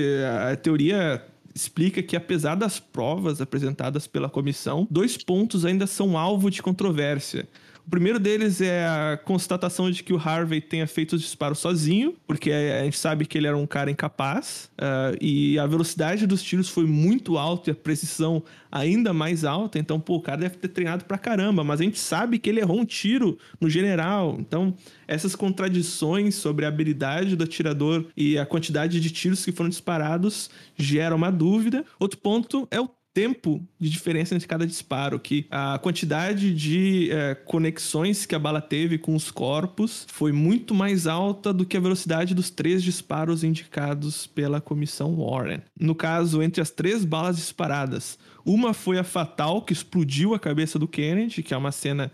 [0.50, 1.24] a teoria
[1.54, 7.48] explica que, apesar das provas apresentadas pela comissão, dois pontos ainda são alvo de controvérsia.
[7.86, 12.14] O primeiro deles é a constatação de que o Harvey tenha feito os disparos sozinho,
[12.26, 16.42] porque a gente sabe que ele era um cara incapaz, uh, e a velocidade dos
[16.42, 20.56] tiros foi muito alta e a precisão ainda mais alta, então, pô, o cara deve
[20.56, 24.36] ter treinado pra caramba, mas a gente sabe que ele errou um tiro no general,
[24.38, 24.74] então
[25.08, 30.48] essas contradições sobre a habilidade do atirador e a quantidade de tiros que foram disparados
[30.76, 31.84] geram uma dúvida.
[31.98, 37.34] Outro ponto é o tempo de diferença entre cada disparo, que a quantidade de é,
[37.34, 41.80] conexões que a bala teve com os corpos foi muito mais alta do que a
[41.80, 45.60] velocidade dos três disparos indicados pela comissão Warren.
[45.78, 50.78] No caso, entre as três balas disparadas, uma foi a fatal, que explodiu a cabeça
[50.78, 52.10] do Kennedy, que é uma cena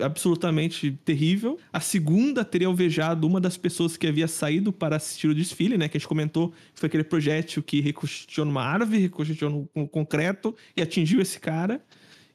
[0.00, 1.58] absolutamente terrível.
[1.72, 5.88] A segunda teria alvejado uma das pessoas que havia saído para assistir o desfile, né?
[5.88, 10.54] Que a gente comentou que foi aquele projétil que ricocheteou numa árvore, ricocheteou no, concreto
[10.76, 11.80] e atingiu esse cara.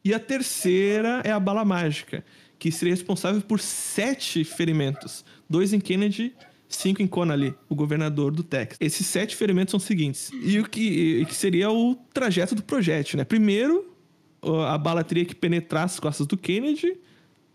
[0.03, 2.23] E a terceira é a bala mágica,
[2.57, 6.33] que seria responsável por sete ferimentos: dois em Kennedy
[6.69, 8.77] cinco em Connally, o governador do Texas.
[8.79, 10.31] Esses sete ferimentos são os seguintes.
[10.43, 13.23] E o que, que seria o trajeto do projétil, né?
[13.23, 13.91] Primeiro,
[14.67, 16.97] a bala teria que penetrar as costas do Kennedy.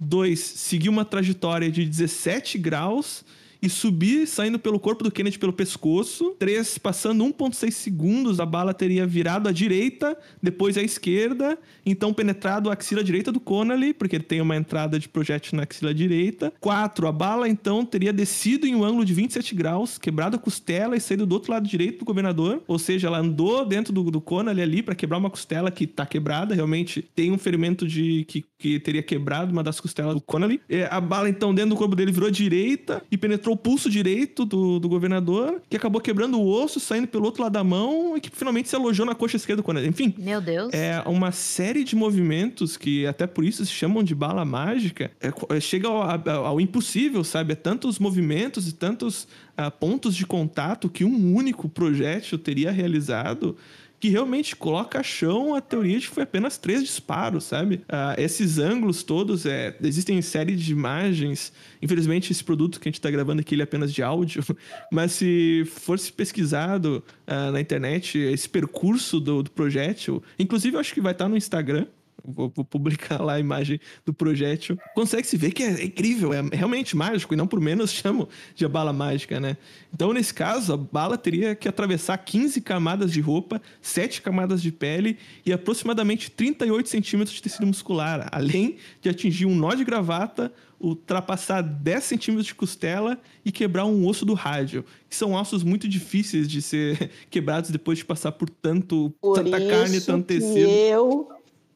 [0.05, 3.25] Dois, seguir uma trajetória de 17 graus
[3.65, 6.37] e subir saindo pelo corpo do Kennedy pelo pescoço.
[6.39, 12.69] Três, passando 1,6 segundos, a bala teria virado à direita, depois à esquerda, então penetrado
[12.69, 16.53] a axila direita do Connolly, porque ele tem uma entrada de projétil na axila direita.
[16.61, 20.97] Quatro, a bala então teria descido em um ângulo de 27 graus, quebrado a costela
[20.97, 24.21] e saído do outro lado direito do governador, ou seja, ela andou dentro do, do
[24.21, 28.45] Connolly ali para quebrar uma costela que tá quebrada, realmente tem um ferimento de que,
[28.59, 30.61] que teria quebrado uma das costelas do Connolly.
[30.69, 33.89] É, a bala então dentro do corpo dele virou à direita e penetrou o pulso
[33.89, 38.17] direito do, do governador, que acabou quebrando o osso, saindo pelo outro lado da mão
[38.17, 39.89] e que finalmente se alojou na coxa esquerda do Connolly.
[39.89, 40.73] Enfim, Meu Deus.
[40.75, 45.11] é uma série de movimentos que até por isso se chamam de bala mágica.
[45.21, 47.53] É, é, chega ao, ao- ao impossível, sabe?
[47.53, 49.27] É tantos movimentos e tantos
[49.57, 53.57] ah, pontos de contato que um único projétil teria realizado
[54.05, 57.81] que realmente coloca a chão a teoria de que foi apenas três disparos, sabe?
[57.89, 61.55] Ah, esses ângulos todos, é, existem série de imagens.
[61.81, 64.45] Infelizmente, esse produto que a gente está gravando aqui ele é apenas de áudio,
[64.93, 70.93] mas se fosse pesquisado ah, na internet esse percurso do, do projétil, inclusive eu acho
[70.93, 71.87] que vai estar no Instagram.
[72.27, 74.79] Vou, vou publicar lá a imagem do projétil.
[74.95, 78.65] Consegue se ver que é incrível, é realmente mágico, e não por menos chamo de
[78.65, 79.57] a bala mágica, né?
[79.93, 84.73] Então, nesse caso, a bala teria que atravessar 15 camadas de roupa, 7 camadas de
[84.73, 90.53] pele e aproximadamente 38 centímetros de tecido muscular, além de atingir um nó de gravata,
[90.81, 95.89] ultrapassar 10 centímetros de costela e quebrar um osso do rádio, que são ossos muito
[95.89, 100.59] difíceis de ser quebrados depois de passar por tanto, Por tanta carne, tanto tecido.
[100.59, 101.29] eu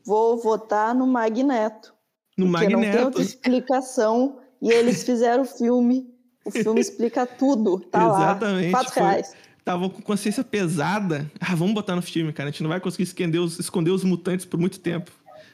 [0.09, 1.93] vou votar no Magneto.
[2.37, 3.05] No porque não tem magneto.
[3.05, 4.41] outra explicação.
[4.61, 6.09] E eles fizeram o filme.
[6.45, 7.79] O filme explica tudo.
[7.79, 8.85] Tá Exatamente, lá.
[8.85, 9.37] Foi- reais.
[9.59, 11.31] Estavam com consciência pesada.
[11.39, 12.49] Ah, vamos botar no filme, cara.
[12.49, 15.13] A gente não vai conseguir esconder os, esconder os mutantes por muito tempo.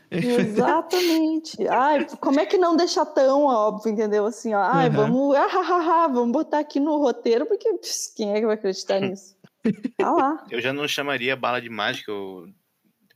[0.08, 1.56] Exatamente.
[1.66, 4.24] Ai, como é que não deixar tão óbvio, entendeu?
[4.26, 4.96] Assim, ó, ai, Aham.
[4.96, 8.46] vamos, ah, ah, ah, ah, vamos botar aqui no roteiro, porque pss, quem é que
[8.46, 9.34] vai acreditar nisso?
[9.98, 10.44] Tá lá.
[10.48, 12.46] Eu já não chamaria bala de mágica, eu,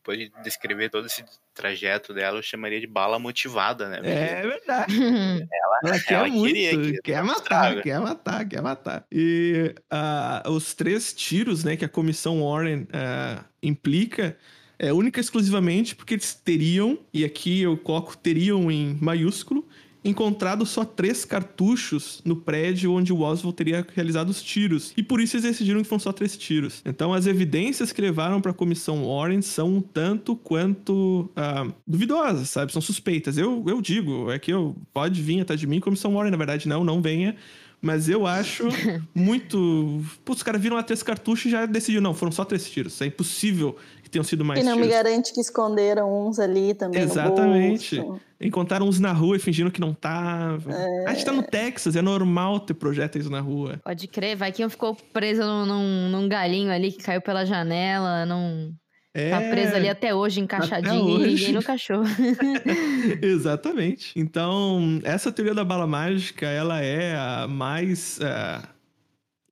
[0.08, 3.96] depois de descrever todo esse trajeto dela, eu chamaria de bala motivada, né?
[3.96, 4.94] Porque É verdade.
[5.84, 9.06] Ela quer ela muito, queria, queria quer matar, quer matar, quer matar.
[9.12, 14.36] E ah, os três tiros, né, que a comissão Warren ah, implica,
[14.76, 19.68] é única e exclusivamente porque eles teriam, e aqui eu coloco teriam em maiúsculo,
[20.08, 24.92] encontrado só três cartuchos no prédio onde o Oswald teria realizado os tiros.
[24.96, 26.82] E por isso eles decidiram que foram só três tiros.
[26.84, 32.50] Então as evidências que levaram para a comissão Warren são um tanto quanto ah, duvidosas,
[32.50, 32.72] sabe?
[32.72, 33.38] São suspeitas.
[33.38, 36.68] Eu, eu digo, é que eu pode vir atrás de mim, comissão Warren, na verdade,
[36.68, 37.36] não, não venha.
[37.80, 38.64] Mas eu acho
[39.14, 40.02] muito.
[40.24, 43.00] Putz, os caras viram lá três cartuchos e já decidiram, não, foram só três tiros.
[43.00, 43.76] É impossível
[44.08, 47.96] que tenham sido mais E não me garante que esconderam uns ali também Exatamente.
[47.98, 48.20] no bolso.
[48.40, 50.70] Encontraram uns na rua e fingindo que não tava.
[51.06, 53.80] A gente tá no Texas, é normal ter projéteis na rua.
[53.84, 57.44] Pode crer, vai que um ficou preso num, num- num galinho ali que caiu pela
[57.44, 58.72] janela, não.
[59.14, 61.24] É, Tá preso ali até hoje, encaixadinho, hoje.
[61.24, 62.02] e ninguém nunca achou.
[63.20, 64.12] Exatamente.
[64.16, 68.62] Então, essa teoria da bala mágica, ela é a mais ah,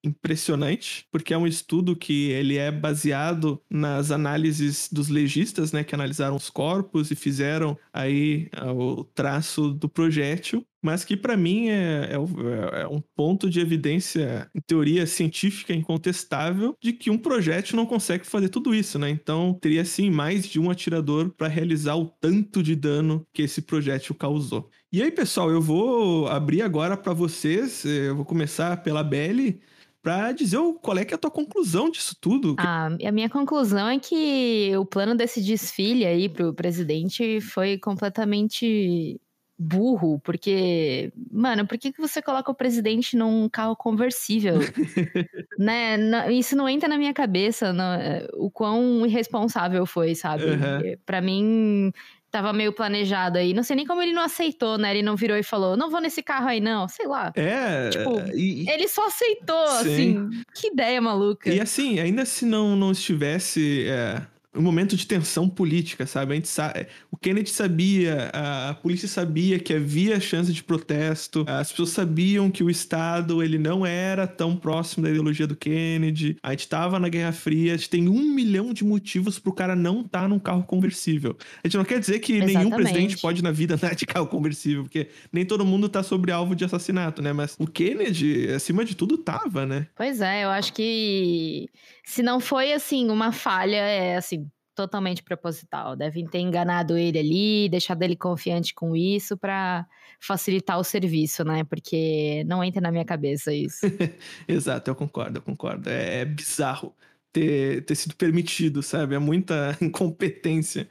[0.09, 5.95] impressionante, porque é um estudo que ele é baseado nas análises dos legistas, né, que
[5.95, 11.69] analisaram os corpos e fizeram aí ah, o traço do projétil, mas que para mim
[11.69, 17.19] é, é o- é um ponto de evidência, em teoria científica incontestável, de que um
[17.19, 19.11] projétil não consegue fazer tudo isso, né?
[19.11, 23.63] Então teria sim mais de um atirador para realizar o tanto de dano que esse
[23.63, 24.71] projétil causou.
[24.93, 29.61] E aí, pessoal, eu vou abrir agora para vocês, eh, eu vou começar pela Belly,
[30.07, 32.55] para dizer qual é que é a tua conclusão disso tudo.
[32.61, 39.21] Ah, a minha conclusão é que o plano desse desfile aí pro presidente foi completamente
[39.59, 44.55] burro, porque, mano, por que, que você coloca o presidente num carro conversível?
[45.59, 45.97] né?
[46.33, 50.45] Isso não entra na minha cabeça, não- é, o quão irresponsável foi, sabe?
[50.45, 50.83] Aham.
[50.85, 51.91] É, Pra mim,
[52.31, 53.53] tava meio planejado aí.
[53.55, 54.91] Não sei nem como ele não aceitou, né?
[54.93, 56.89] Ele não virou e falou, não vou nesse carro aí, não.
[56.89, 57.33] Sei lá.
[57.35, 59.79] É, Tipo, e, Ele só aceitou, Sim.
[59.79, 60.31] assim.
[60.55, 61.51] Que ideia maluca.
[61.53, 64.21] E assim, ainda se não, não estivesse é,
[64.57, 66.33] um momento de tensão política, sabe?
[66.33, 66.73] A gente sa
[67.11, 72.63] o Kennedy sabia, a, polícia sabia que havia chance de protesto, as pessoas sabiam que
[72.63, 77.09] o Estado ele não era tão próximo da ideologia do Kennedy, a gente estava na
[77.09, 80.63] Guerra Fria, a gente tem um milhão de motivos pro cara não estar num carro
[80.63, 81.37] conversível.
[81.63, 82.75] A gente não quer dizer que nenhum Exatamente.
[82.75, 86.55] presidente pode na vida andar de carro conversível, porque nem todo mundo tá sobre alvo
[86.55, 87.33] de assassinato, né?
[87.33, 89.87] Mas o Kennedy, acima de tudo, tava, né?
[89.97, 91.69] Pois é, eu acho que
[92.07, 95.97] se não foi assim uma falha, é assim, totalmente proposital.
[95.97, 99.85] Devem ter enganado ele ali, deixado ele confiante com isso para
[100.21, 101.65] facilitar o serviço, né?
[101.65, 103.81] Porque não entra na minha cabeça isso.
[104.47, 105.91] Exato, eu concordo, eu concordo.
[105.91, 106.95] É, é bizarro
[107.33, 109.17] ter, ter sido permitido, sabe?
[109.17, 110.89] É muita incompetência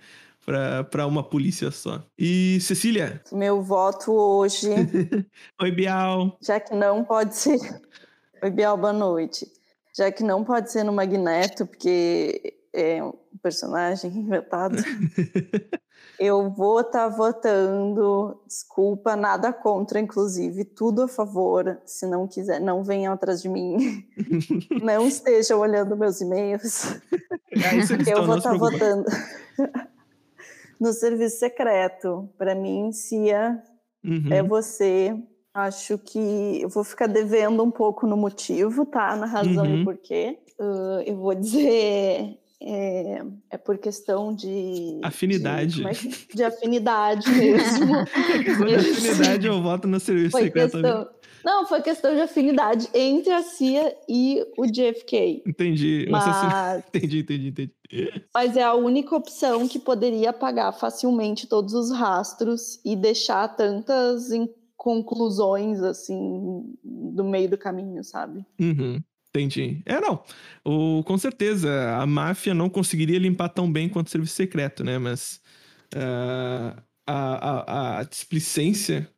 [0.91, 2.05] para uma polícia só.
[2.19, 3.23] E Cecília?
[3.31, 4.67] Meu voto hoje.
[5.61, 6.37] Oi, Bial.
[6.41, 7.57] Já que não pode ser.
[8.43, 9.54] Oi, Bial, boa noite.
[9.95, 14.75] Já que não pode ser no Magneto, porque é um personagem inventado,
[16.19, 18.41] eu vou estar tá votando.
[18.45, 21.79] Desculpa, nada contra, inclusive, tudo a favor.
[21.85, 24.05] Se não quiser, não venham atrás de mim.
[24.83, 26.99] não estejam olhando meus e-mails.
[27.51, 27.79] É,
[28.11, 29.05] eu vou estar tá votando
[30.77, 32.29] no serviço secreto.
[32.37, 33.63] Para mim, Cia,
[34.03, 34.33] uhum.
[34.33, 35.17] é você.
[35.55, 39.15] Acho que eu vou ficar devendo um pouco no motivo, tá?
[39.15, 39.79] Na razão uhum.
[39.79, 40.37] do porquê.
[40.59, 45.75] Uh, eu vou dizer é, é, por questão de afinidade.
[45.75, 47.85] De, é de afinidade mesmo.
[48.03, 50.81] de afinidade eu voto no serviço foi secreto.
[50.81, 51.09] Questão,
[51.45, 55.43] não, foi questão de afinidade entre a CIA e o JFK.
[55.45, 56.07] Entendi.
[56.09, 56.25] Mas,
[56.89, 58.25] entendi, entendi, entendi.
[58.33, 64.31] Mas é a única opção que poderia apagar facilmente todos os rastros e deixar tantas
[64.85, 68.45] conclusões assim do meio do caminho, sabe?
[68.59, 69.01] Uhum.
[69.29, 69.81] Entendi.
[69.83, 70.23] É, não.
[70.63, 74.99] O, com certeza, a máfia não conseguiria limpar tão bem quanto o serviço secreto, né?
[74.99, 75.41] Mas
[75.95, 79.09] uh, a, a, a displicência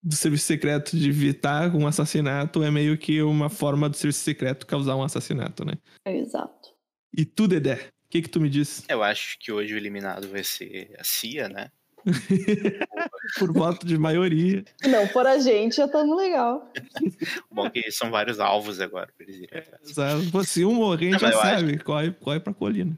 [0.00, 4.64] do serviço secreto de evitar um assassinato é meio que uma forma do serviço secreto
[4.64, 5.72] causar um assassinato, né?
[6.04, 6.70] É exato.
[7.12, 7.90] E tu, Dedé?
[8.04, 8.84] O que, que tu me diz?
[8.88, 11.72] Eu acho que hoje o eliminado vai ser a CIA, né?
[13.38, 14.64] Por voto de maioria.
[14.86, 16.72] Não, por a gente já estamos legal.
[17.50, 21.74] Bom, que são vários alvos agora para eles irem É, se um morrer, já sabe,
[21.74, 21.84] acho...
[21.84, 22.96] corre, corre pra colina.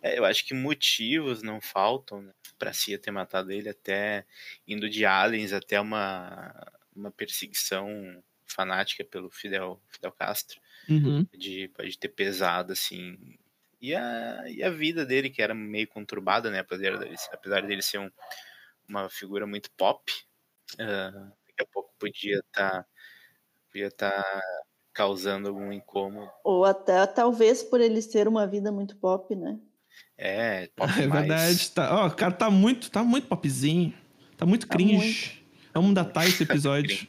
[0.00, 4.24] É, eu acho que motivos não faltam né, pra Cia ter matado ele, até
[4.66, 6.54] indo de aliens até uma,
[6.94, 10.60] uma perseguição fanática pelo Fidel, Fidel Castro.
[10.88, 11.26] Uhum.
[11.32, 13.18] De, pode ter pesado, assim,
[13.84, 16.60] e a, e a vida dele, que era meio conturbada, né?
[16.60, 18.10] Apesar dele, apesar dele ser um,
[18.88, 20.10] uma figura muito pop,
[20.74, 22.86] uh, daqui a pouco podia estar tá,
[23.70, 24.42] podia tá
[24.94, 26.30] causando algum incômodo.
[26.42, 29.58] Ou até talvez por ele ser uma vida muito pop, né?
[30.16, 31.28] É, pop É mais.
[31.28, 31.70] verdade.
[31.72, 33.92] Tá, ó, o cara tá muito, tá muito popzinho.
[34.34, 34.96] Tá muito tá cringe.
[34.96, 35.44] Muito.
[35.74, 37.06] Vamos datar esse episódio.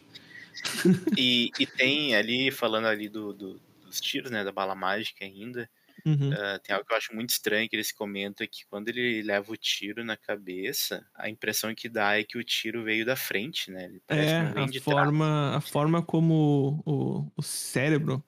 [1.16, 4.44] e, e tem ali, falando ali do, do, dos tiros, né?
[4.44, 5.70] Da bala mágica ainda.
[6.06, 6.30] Uhum.
[6.30, 9.52] Uh, tem algo que eu acho muito estranho que eles comentam que quando ele leva
[9.52, 13.72] o tiro na cabeça, a impressão que dá é que o tiro veio da frente,
[13.72, 13.86] né?
[13.86, 18.24] Ele é, a forma, a forma como o, o cérebro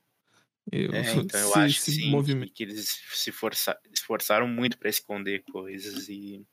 [0.71, 2.51] eu, é, então eu se, acho se sim, movimento.
[2.53, 6.45] que eles se força, esforçaram muito para esconder coisas e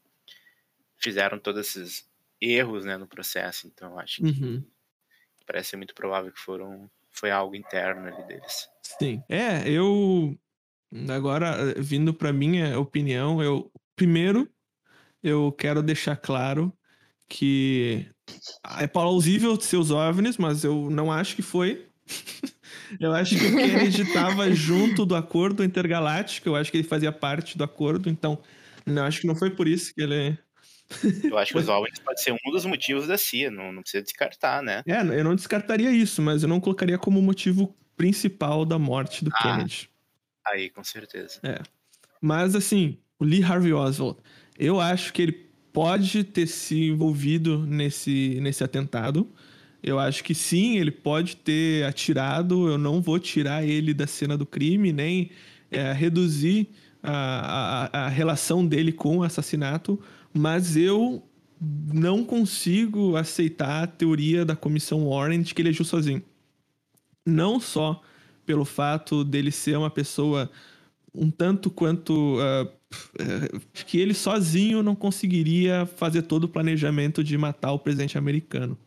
[0.96, 2.08] fizeram todos esses
[2.40, 3.66] erros né, no processo.
[3.66, 4.64] Então eu acho que uhum.
[5.46, 8.68] parece ser muito provável que foram foi algo interno ali deles.
[8.82, 9.22] Sim.
[9.28, 10.36] É, eu
[11.09, 14.49] Agora, vindo para minha opinião, eu primeiro
[15.22, 16.72] eu quero deixar claro
[17.28, 18.07] que
[18.78, 21.86] é plausível ser os OVNIs, mas eu não acho que foi.
[23.01, 27.11] eu acho que o Kennedy estava junto do acordo intergaláctico, eu acho que ele fazia
[27.11, 28.38] parte do acordo, então
[28.84, 30.38] não acho que não foi por isso que ele
[31.24, 34.03] eu acho que os OVNIs pode ser um dos motivos da CIA, não, não precisa
[34.03, 34.82] descartar, né?
[34.86, 39.30] É, eu não descartaria isso, mas eu não colocaria como motivo principal da morte do
[39.34, 39.88] ah, Kennedy.
[40.47, 41.40] Aí, com certeza.
[41.42, 41.61] É.
[42.20, 44.18] Mas, assim, o Lee Harvey Oswald,
[44.59, 49.28] eu acho que ele pode ter se envolvido nesse, nesse atentado.
[49.82, 52.68] Eu acho que sim, ele pode ter atirado.
[52.68, 55.30] Eu não vou tirar ele da cena do crime, nem
[55.70, 56.68] é, reduzir
[57.03, 60.01] a, a, a relação dele com o assassinato.
[60.32, 61.22] Mas eu
[61.92, 66.22] não consigo aceitar a teoria da comissão Warren de que ele agiu sozinho.
[67.26, 68.01] Não só
[68.45, 70.51] pelo fato dele ser uma pessoa
[71.14, 72.38] um tanto quanto.
[72.38, 72.84] Uh,
[73.86, 78.78] que ele sozinho não conseguiria fazer todo o planejamento de matar o presidente americano.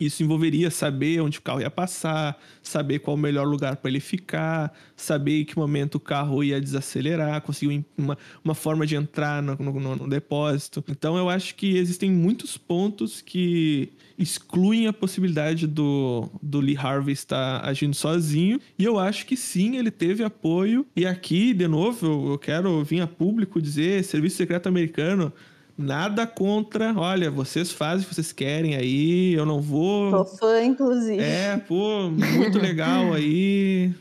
[0.00, 3.98] Isso envolveria saber onde o carro ia passar, saber qual o melhor lugar para ele
[3.98, 9.42] ficar, saber em que momento o carro ia desacelerar, conseguir uma, uma forma de entrar
[9.42, 10.84] no, no, no depósito.
[10.88, 17.12] Então eu acho que existem muitos pontos que excluem a possibilidade do, do Lee Harvey
[17.12, 18.60] estar agindo sozinho.
[18.78, 20.86] E eu acho que sim, ele teve apoio.
[20.94, 25.32] E aqui, de novo, eu, eu quero vir a público dizer: Serviço Secreto Americano
[25.78, 30.10] Nada contra, olha, vocês fazem o que vocês querem aí, eu não vou.
[30.10, 31.22] Tô fã, inclusive.
[31.22, 33.94] É, pô, muito legal aí,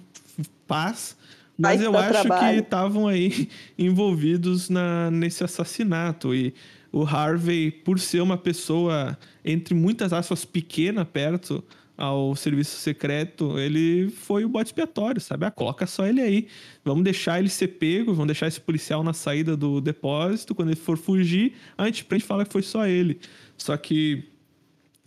[0.68, 1.16] paz.
[1.56, 2.60] Mas eu acho que trabalho.
[2.62, 3.48] estavam aí
[3.78, 6.34] envolvidos na, nesse assassinato.
[6.34, 6.52] E
[6.92, 9.16] o Harvey, por ser uma pessoa,
[9.46, 11.64] entre muitas aspas, pequena perto
[11.98, 15.46] ao serviço secreto, ele foi o bote expiatório, sabe?
[15.46, 16.48] Ah, coloca só ele aí.
[16.86, 20.54] Vamos deixar ele ser pego, vamos deixar esse policial na saída do depósito.
[20.54, 23.20] Quando ele for fugir, a gente prende e fala que foi só ele.
[23.58, 24.26] Só que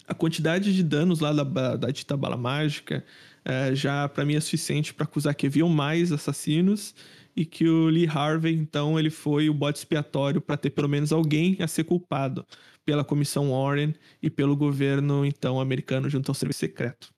[0.08, 3.04] a quantidade de danos lá da, da dita bala mágica
[3.44, 6.94] eh, já para mim é suficiente para acusar que haviam mais assassinos
[7.36, 11.12] e que o Lee Harvey então ele foi o bote expiatório para ter pelo menos
[11.12, 12.44] alguém a ser culpado
[12.90, 17.08] pela comissão Warren e pelo governo então americano junto ao serviço secreto.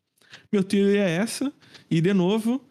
[0.53, 1.51] Meu teoria é essa
[1.91, 2.62] e de novo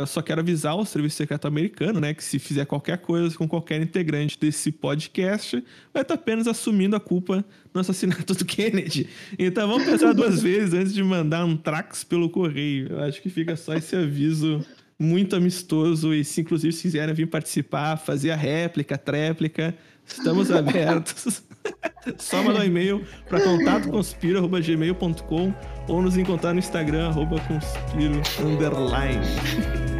[0.00, 3.48] eu só quero avisar o Serviço Secreto Americano, né, que se fizer qualquer coisa com
[3.48, 5.64] qualquer integrante desse podcast,
[5.94, 9.08] vai estar apenas assumindo a culpa no assassinato do Kennedy.
[9.38, 12.88] Então vamos pensar duas vezes antes de mandar um trax pelo correio.
[12.88, 14.62] Eu acho que fica só esse aviso
[14.98, 19.74] muito amistoso e se inclusive se quiserem vir participar, fazer a réplica, a tréplica,
[20.06, 21.45] estamos abertos.
[22.18, 25.54] Só mandar um e-mail para contatoconspiro.gmail.com
[25.88, 29.95] ou nos encontrar no Instagram, arroba conspiro, underline.